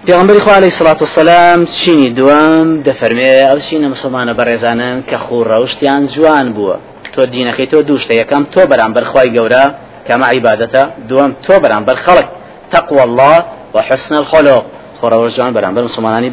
پێغمبەری 0.08 0.40
خوا 0.40 0.54
عليه 0.54 0.72
الصلاة 0.74 0.98
والسلام 1.02 1.66
چینی 1.66 2.10
دوام 2.10 2.84
دەفەرمێ 2.84 3.34
ئەو 3.50 3.60
چینە 3.68 3.88
مسلمانە 3.94 4.34
بەڕێزانن 4.40 4.98
کە 5.10 5.18
خوڕ 5.26 5.46
ڕەوشتیان 5.52 6.04
جوان 6.14 6.48
بووە. 6.56 6.78
تۆ 7.14 7.22
دینەکەی 7.34 7.68
تۆ 7.72 7.78
دووشتە 7.88 8.14
یەکەم 8.22 8.44
تۆ 8.54 8.62
بەرامبەر 8.72 9.04
خوای 9.12 9.30
گەورە. 9.36 9.66
كما 10.12 10.26
عبادته 10.26 10.88
دوم 11.10 11.36
تو 11.44 11.60
بر 11.60 11.96
خلق 11.96 12.28
تقوى 12.72 13.04
الله 13.04 13.46
وحسن 13.74 14.16
الخلق. 14.16 14.66
خورجان 15.02 15.54
بران 15.54 15.84
مسلمانانی 15.84 16.30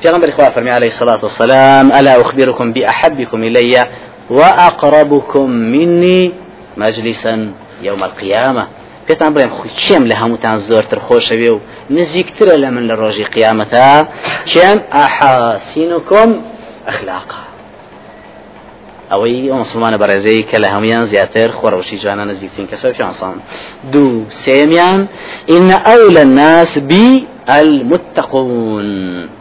في 0.00 0.08
غنبر 0.08 0.28
إخوة 0.28 0.50
فرمي 0.50 0.70
عليه 0.70 0.86
الصلاة 0.86 1.18
والسلام 1.22 1.92
ألا 1.92 2.20
أخبركم 2.20 2.72
بأحبكم 2.72 3.42
إلي 3.42 3.86
وأقربكم 4.30 5.50
مني 5.50 6.32
مجلسا 6.76 7.52
يوم 7.82 8.04
القيامة. 8.04 8.66
پێتان 9.08 9.30
بڵێم 9.34 9.50
چێم 9.82 10.02
لە 10.10 10.14
هەمووتان 10.20 10.56
زۆرتر 10.68 10.98
خۆشەوێ 11.08 11.50
و 11.54 11.58
نزیکترە 11.90 12.54
لە 12.62 12.68
من 12.74 12.84
لە 12.90 12.94
ڕۆژی 13.00 13.26
چێم 14.50 14.78
ئاحاسینکم 14.92 16.28
ئەخلاقا 16.88 17.49
ئەوەی 19.12 19.48
ئەو 19.50 19.58
مسلمانە 19.64 19.96
بەڕێزەی 20.02 20.42
کە 20.50 20.56
لە 20.62 20.68
هەمویان 20.74 21.04
زیاتر 21.12 21.48
خۆڕەوشی 21.58 21.96
جوانە 22.02 22.24
نزیکترین 22.32 22.68
کەسە 22.72 22.86
پیانسان 22.96 23.36
دوو 23.92 24.26
سێمیان 24.44 25.00
إن 25.56 25.70
أولى 25.70 26.22
الناس 26.22 26.78
بي 26.78 27.26
المتقون 27.48 28.88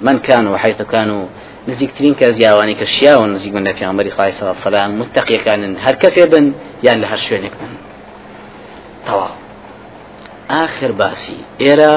من 0.01 0.19
كانوا 0.19 0.58
حيث 0.58 0.82
كانوا. 0.82 1.25
نزیکترین 1.67 2.15
کە 2.15 2.23
زیاوانی 2.23 2.75
کە 2.75 2.84
شیاوە 2.84 3.25
نزیک 3.36 3.53
من 3.53 3.63
لە 3.67 3.73
پیامبەری 3.79 4.10
خی 4.10 4.32
سەڵات 4.32 4.58
سەلام 4.65 4.91
متەقیەکانن. 5.01 5.73
هەر 5.86 5.95
کەسێ 6.03 6.25
بن 6.32 6.53
یان 6.84 7.01
لە 7.03 7.08
هەر 7.12 7.19
شوێنێک 7.25 7.53
بن. 7.60 7.71
آخر 10.49 10.91
باسی. 10.91 11.38
ئێرە 11.60 11.93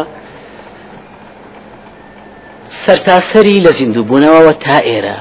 سەرتاسەری 2.85 3.63
لە 3.67 3.71
زیندووبوونەوەەوە 3.79 4.55
تا 4.65 4.79
ئێرە. 4.89 5.19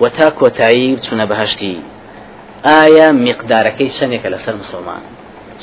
و 0.00 0.08
تا 0.08 0.30
کۆتایی 0.30 0.96
بچونە 0.96 1.26
بەهشتی. 1.30 1.76
ئایا 2.64 3.08
میقدارەکەی 3.12 3.90
چەندێکە 3.98 4.28
لەسەر 4.34 4.54
مسلمان؟ 4.62 5.02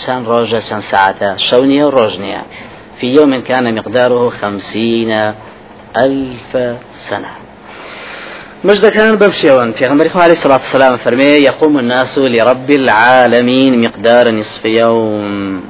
چەند 0.02 0.24
ڕۆژە 0.30 0.62
چەند 0.67 0.84
ساعتە؟ 0.91 1.30
شەو 1.48 1.63
نییە 1.72 2.43
في 2.98 3.08
يوم 3.08 3.41
كان 3.41 3.65
مقداره 3.80 4.30
خمسين 4.30 5.34
ألف 5.98 6.52
سنة. 6.91 7.34
مجد 8.63 8.89
كان 8.89 9.15
بمشيون 9.15 9.72
في 9.72 9.86
غمر 9.86 10.10
عليه 10.15 10.32
الصلاة 10.32 10.54
والسلام 10.54 10.98
فرمي 10.98 11.24
يقوم 11.24 11.80
الناس 11.80 12.17
لرب 12.17 12.72
العالمين 12.72 13.82
مقدار 13.86 14.32
نصف 14.32 14.65
يوم 14.65 15.63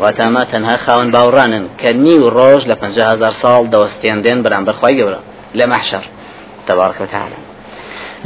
وتما 0.00 0.44
تنها 0.44 0.76
خاون 0.76 1.10
باوران 1.10 1.68
كني 1.80 2.18
وروج 2.18 2.68
لپنجه 2.68 3.10
هزار 3.10 3.30
سال 3.30 3.70
دوستين 3.70 4.22
دين 4.22 4.42
بران 4.42 4.64
برخواي 4.64 4.96
جورا 4.96 5.20
لمحشر 5.54 6.04
تبارك 6.66 7.00
وتعالى 7.00 7.45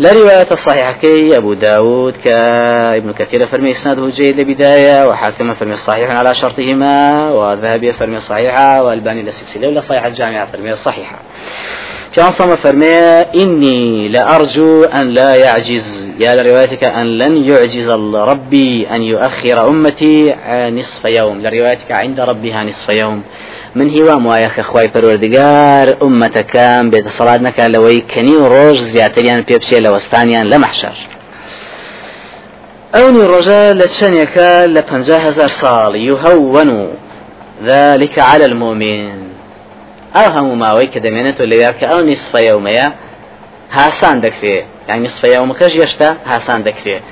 لرواية 0.01 0.47
الصحيحة 0.53 0.93
كي 0.93 1.37
أبو 1.37 1.53
داود 1.53 2.17
كابن 2.25 3.13
كثير 3.13 3.47
فرمي 3.47 3.71
إسناده 3.71 4.09
جيد 4.09 4.41
لبداية 4.41 5.09
وحاكم 5.09 5.55
فرمي 5.55 5.77
صحيح 5.77 6.11
على 6.11 6.35
شرطهما 6.35 7.31
وذهبي 7.31 7.93
فرمي 7.93 8.21
صحيحة 8.21 8.83
والباني 8.83 9.23
للسلسلة 9.23 9.69
ولا 9.69 9.81
صحيحة 9.81 10.09
الجامعة 10.09 10.47
فرمي 10.53 10.73
الصحيحة 10.73 11.19
في 12.13 12.21
عصام 12.21 12.57
فرمي 12.57 12.97
إني 13.35 14.09
لأرجو 14.09 14.85
أن 14.85 15.11
لا 15.11 15.35
يعجز 15.35 16.11
يا 16.19 16.35
لروايتك 16.35 16.85
أن 16.85 17.19
لن 17.19 17.45
يعجز 17.45 17.89
ربي 18.15 18.87
أن 18.95 19.03
يؤخر 19.03 19.69
أمتي 19.69 20.35
نصف 20.51 21.05
يوم. 21.05 21.43
لروايتك 21.43 21.93
عند 21.93 22.21
ربها 22.21 22.65
نصف 22.65 22.89
يوم. 22.89 23.23
من 23.75 23.89
هیوام 23.89 24.27
وایە 24.27 24.51
خە 24.55 24.63
خی 24.71 24.89
پەروەردگار 24.95 25.87
ئومەتەکان 26.03 26.85
سەڵات 27.19 27.41
نەکە 27.47 27.65
لەوەی 27.75 28.01
کەنی 28.13 28.37
و 28.37 28.49
ڕۆژ 28.55 28.79
زیاتریان 28.93 29.43
پێ 29.49 29.57
بچێ 29.61 29.79
لە 29.85 29.91
وەستانیان 29.95 30.47
لە 30.53 30.57
مەحشەر. 30.65 30.97
ئەونی 32.95 33.25
ڕۆژە 33.33 33.63
لە 33.81 33.87
چەندێکە 33.97 34.51
هزار 35.27 35.51
ساڵ 35.61 35.95
یهون 35.97 36.69
و 36.69 36.87
ذلك 37.65 38.19
على 38.19 38.45
المؤمن. 38.51 39.19
ئەو 40.15 40.27
هەموو 40.35 40.55
ماوەی 40.63 40.89
کە 40.93 40.99
دەمێنێتەوە 41.05 41.47
لەوێ 41.53 41.73
کە 41.79 41.87
ئەو 41.91 42.01
نیسفەیەومەیە 42.11 42.87
هاسان 43.77 44.17
دەکرێت 44.25 44.65
يعني 44.89 45.09
نصفەیەومەکەش 45.09 45.73
هێشتا 45.81 46.11
هاسان 46.31 46.61
دەکرێت 46.69 47.03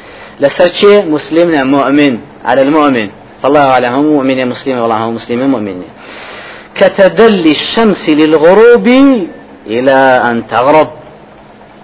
لەسەر 0.42 0.68
چێ 0.78 0.94
مسلم 1.14 1.50
مؤمن؟ 1.74 2.14
على 2.48 2.60
المؤمن. 2.66 3.08
فالله 3.42 3.60
أعلم 3.60 3.92
هم 3.94 4.04
مؤمن 4.04 4.48
مسلم 4.48 4.78
والله 4.78 4.96
هو 4.96 5.10
مسلم 5.10 5.50
مؤمن 5.50 5.82
كتدلي 6.78 7.50
الشمس 7.50 8.08
للغروب 8.08 8.86
إلى 9.66 10.22
أن 10.30 10.46
تغرب. 10.46 10.88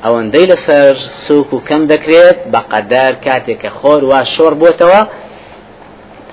أو 0.04 0.20
أن 0.20 0.30
ديل 0.30 0.59
سر 0.59 0.94
سوق 0.94 1.62
كم 1.66 1.87
ذكريت 1.87 2.37
بقدر 2.46 3.11
كاتك 3.24 3.66
خور 3.66 4.04
وشور 4.04 4.54
بوتوا 4.54 5.04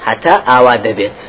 حتى 0.05 0.29
آوا 0.29 0.75
دبيت. 0.75 1.19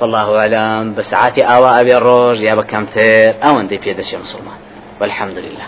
فالله 0.00 0.38
أعلم 0.38 0.94
بساعات 0.94 1.38
آوا 1.38 1.80
أبي 1.80 1.96
الروج 1.96 2.40
يا 2.42 2.54
بكمتر 2.54 3.34
أو 3.44 3.60
أن 3.60 3.68
دي 3.68 3.78
بيدش 3.78 4.14
مسلمان 4.14 4.60
والحمد 5.00 5.38
لله 5.38 5.66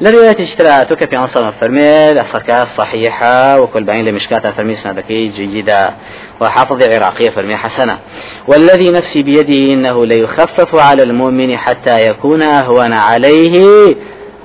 لرواية 0.00 0.36
اشترى 0.40 0.84
توك 0.84 1.04
في 1.04 1.16
عنصر 1.16 1.52
فرمي 1.52 2.20
الصكاة 2.20 2.64
صحيحة 2.64 3.60
وكل 3.60 3.84
بعين 3.84 4.04
لمشكاتها 4.04 4.50
فرمي 4.50 4.76
سنادكي 4.76 5.28
جيدة 5.28 5.94
وحافظ 6.40 6.82
العراقية 6.82 7.30
فرمي 7.30 7.56
حسنة. 7.56 7.98
والذي 8.46 8.90
نفسي 8.90 9.22
بيده 9.22 9.74
إنه 9.74 10.06
ليخفف 10.06 10.74
على 10.74 11.02
المؤمن 11.02 11.56
حتى 11.56 12.08
يكون 12.08 12.42
أهون 12.42 12.92
عليه 12.92 13.94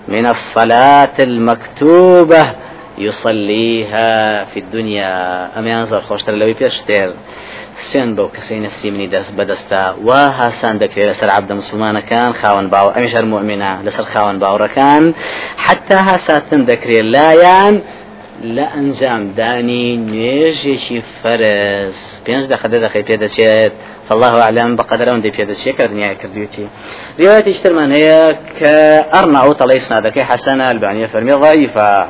من 0.07 0.25
الصلاة 0.25 1.13
المكتوبة 1.19 2.51
يصليها 2.97 4.45
في 4.45 4.59
الدنيا. 4.59 5.49
أم 5.59 5.67
ينظر 5.67 6.01
خوشتر 6.01 6.33
لو 6.33 6.47
يبيشتر 6.47 7.13
سێن 7.89 8.09
بەو 8.17 8.27
کەسەی 8.35 8.59
نفسی 8.65 8.91
منی 8.91 9.09
دەست 9.15 9.31
بەدەستا 9.37 9.83
وا 10.07 10.21
هاسان 10.39 10.75
دەکرێت 10.83 11.07
لەسەر 11.11 11.29
عبدە 11.37 11.53
مسلمانەکان 11.61 12.31
خاون 12.39 12.67
باو 12.73 12.93
ئەمیش 12.95 13.13
هەر 13.17 13.25
مؤمنە 13.33 13.71
لەسەر 13.85 14.05
خاون 14.13 14.35
باوڕەکان 14.41 15.03
حتا 15.65 15.97
هاساتن 16.09 16.61
دەکرێت 16.71 17.05
لایەن 17.15 17.75
لە 18.55 18.65
ئەنجامدانی 18.75 19.87
نوێژێکی 20.09 20.99
فەرز. 21.19 21.97
پێنج 22.25 22.43
دەخەدە 22.53 22.77
دەخی 22.85 23.03
پێ 23.07 23.15
دەچێت. 23.23 23.73
فالله 24.09 24.41
أعلم 24.41 24.75
بقدر 24.75 25.15
أن 25.15 25.21
في 25.21 25.43
هذا 25.43 25.51
الشيء 25.51 25.73
كردنيا 25.73 26.13
كرديوتي 26.13 26.67
رواية 27.19 27.49
اشترمان 27.49 27.91
هي 27.91 28.35
كأرنع 28.59 29.51
طليس 29.51 29.91
نادك 29.91 30.19
حسنة 30.19 30.71
البانية 30.71 31.07
فرمي 31.07 31.33
ضعيفة 31.33 32.07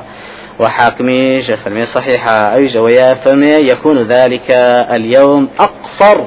وحاكمي 0.60 1.42
فرمي 1.42 1.86
صحيحة 1.86 2.54
أي 2.54 2.66
جويا 2.66 3.14
فرمي 3.14 3.46
يكون 3.46 4.02
ذلك 4.02 4.50
اليوم 4.96 5.48
أقصر 5.58 6.18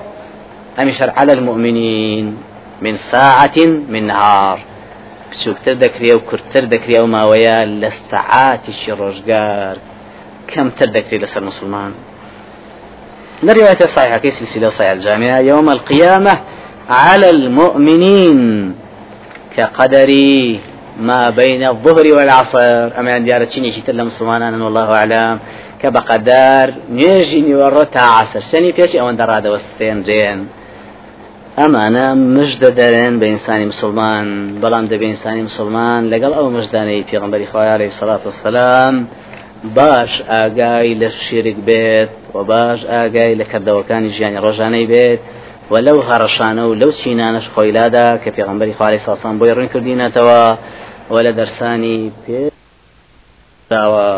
أمشر 0.79 1.09
على 1.09 1.33
المؤمنين 1.33 2.37
من 2.81 2.97
ساعة 2.97 3.57
من 3.89 4.07
نهار. 4.07 4.59
بچووکتر 5.33 5.73
دەکرێ 5.85 6.11
و 6.15 6.19
کورتتر 6.29 6.63
دەکرێ 6.73 6.97
و 7.03 7.07
ماوەیە 7.13 7.59
لە 7.81 7.89
سەعاتیشی 8.09 8.91
ڕۆژگار 8.99 9.75
کەمتر 10.51 10.89
دەکرێت 10.97 11.21
لەسەر 11.23 11.43
مسلمان 11.49 11.91
لرواية 13.43 13.85
صحيحة 13.85 14.29
سلسلة 14.29 14.69
صحيح 14.69 14.91
الجامعة؟ 14.91 15.39
يوم 15.39 15.69
القيامة 15.69 16.39
على 16.89 17.29
المؤمنين 17.29 18.39
كقدري. 19.57 20.72
ما 20.99 21.29
بين 21.29 21.67
الظهر 21.67 22.13
والعصر. 22.13 22.99
أما 22.99 23.13
عندي 23.13 23.33
على 23.33 23.45
تشيني 23.45 23.71
شيت 23.71 23.89
مسلمان 23.89 24.61
والله 24.61 24.91
أعلم. 24.91 25.39
كبقدر 25.81 26.73
نيجي 26.89 27.41
نورتا 27.41 27.99
عصر. 27.99 28.39
سني 28.39 28.73
فيش 28.73 28.95
أو 28.95 29.09
اندر 29.09 29.31
هذا 29.31 29.49
وستين 29.49 30.03
جين. 30.03 30.47
ئەمانە 31.57 32.05
مژدە 32.35 32.69
دەرێن 32.79 33.13
بە 33.21 33.25
ئینسانی 33.31 33.65
مسلمان. 33.65 34.25
بەڵام 34.61 34.85
دەبێ 34.91 35.05
ئینسانی 35.11 35.41
مسلمان. 35.41 36.01
لەگەڵ 36.13 36.31
ئەو 36.37 36.45
مژدانەی 36.57 37.05
پێغمبەری 37.09 37.47
خوایاڵی 37.51 37.89
سەڵات 37.99 38.21
وسلام 38.27 39.07
باش 39.75 40.21
ئاگای 40.29 40.99
لە 41.01 41.09
شیرک 41.23 41.55
بێت 41.67 42.09
و 42.33 42.43
باش 42.43 42.79
ئاگای 42.85 43.35
لە 43.39 43.45
کردەوەکانی 43.51 44.09
ژیانی 44.15 44.39
ڕۆژانەی 44.45 44.85
بێت 45.69 45.71
و 45.71 45.75
لەو 45.87 46.01
هەڕەشانە 46.09 46.63
و 46.69 46.75
لەو 46.81 46.91
چینانش 46.91 47.45
خۆیلادا 47.55 48.07
کە 48.23 48.29
پێغمبەری 48.37 48.73
خوالی 48.77 48.97
ساسان 48.97 49.39
بۆی 49.39 49.53
ڕوون 49.55 49.69
کردینەتەوە 49.73 50.57
و 51.11 51.15
لە 51.25 51.31
دەرسانی 51.39 52.11
پێداوە. 52.23 54.09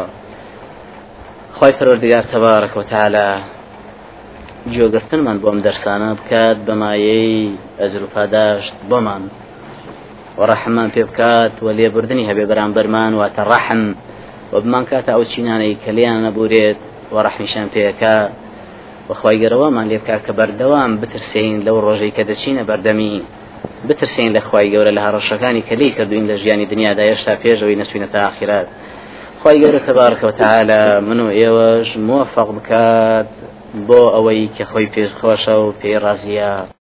خۆی 1.57 1.73
پەروەردگار 1.77 2.25
تەبارەک 2.33 2.73
وتعالى 2.77 3.29
جۆگرتنمان 4.73 5.37
بۆم 5.43 5.57
دەرسانە 5.65 6.09
بکات 6.19 6.57
بەمایەی 6.67 7.57
ئەزر 7.79 8.03
و 8.03 8.07
پاداشت 8.15 8.73
بۆمان. 8.89 9.23
وەڕەحمان 10.39 10.89
پێ 10.93 11.03
بکات 11.09 11.53
و 11.63 11.67
لێبوردنی 11.77 12.27
هەبێ 12.29 12.45
بەرامبەرمان 12.49 13.11
واتە 13.19 13.43
ڕەحم. 13.51 13.83
و 14.53 14.61
بمان 14.61 14.83
کاتە 14.89 15.11
ئەو 15.15 15.23
چینانەی 15.31 15.77
کەلیان 15.83 16.19
نەبورێت 16.25 16.79
و 17.13 17.15
ڕەحمیشان 17.25 17.67
پێەکە 17.73 18.15
بەخوای 19.09 19.37
گەرەوەمان 19.43 19.85
لێ 19.91 19.97
بکات 20.01 20.21
کە 20.27 20.33
بەردەوام 20.39 20.91
بترسین 21.01 21.53
لەو 21.65 21.77
ڕۆژەی 21.85 22.11
کە 22.17 22.23
دەچینە 22.29 22.63
بەردەمی. 22.69 23.17
بترسین 23.87 24.29
لە 24.35 24.41
خی 24.47 24.67
گەورە 24.73 24.91
لە 24.97 25.01
هەڕەشەکانی 25.05 25.63
کەلی 25.69 25.89
کردوین 25.97 26.25
لە 26.31 26.35
ژیانی 26.41 26.65
دنیادا 26.73 27.03
هێشتا 27.09 27.33
پێشەوەی 27.43 27.79
نەچوینە 27.81 28.07
تا 28.13 28.19
آخرات. 28.29 28.67
خی 29.41 29.57
گەورە 29.61 29.79
تەبارکەوە 29.87 30.33
تعالە 30.41 30.81
من 31.07 31.19
و 31.25 31.27
ئێوەش 31.37 31.89
موفق 32.07 32.49
بکات 32.57 33.27
بۆ 33.87 34.01
ئەوەی 34.15 34.49
کە 34.55 34.63
خۆی 34.71 34.87
پێش 34.93 35.11
خۆشە 35.19 35.55
و 35.63 35.73
پێی 35.79 35.97
ڕازیە. 36.03 36.53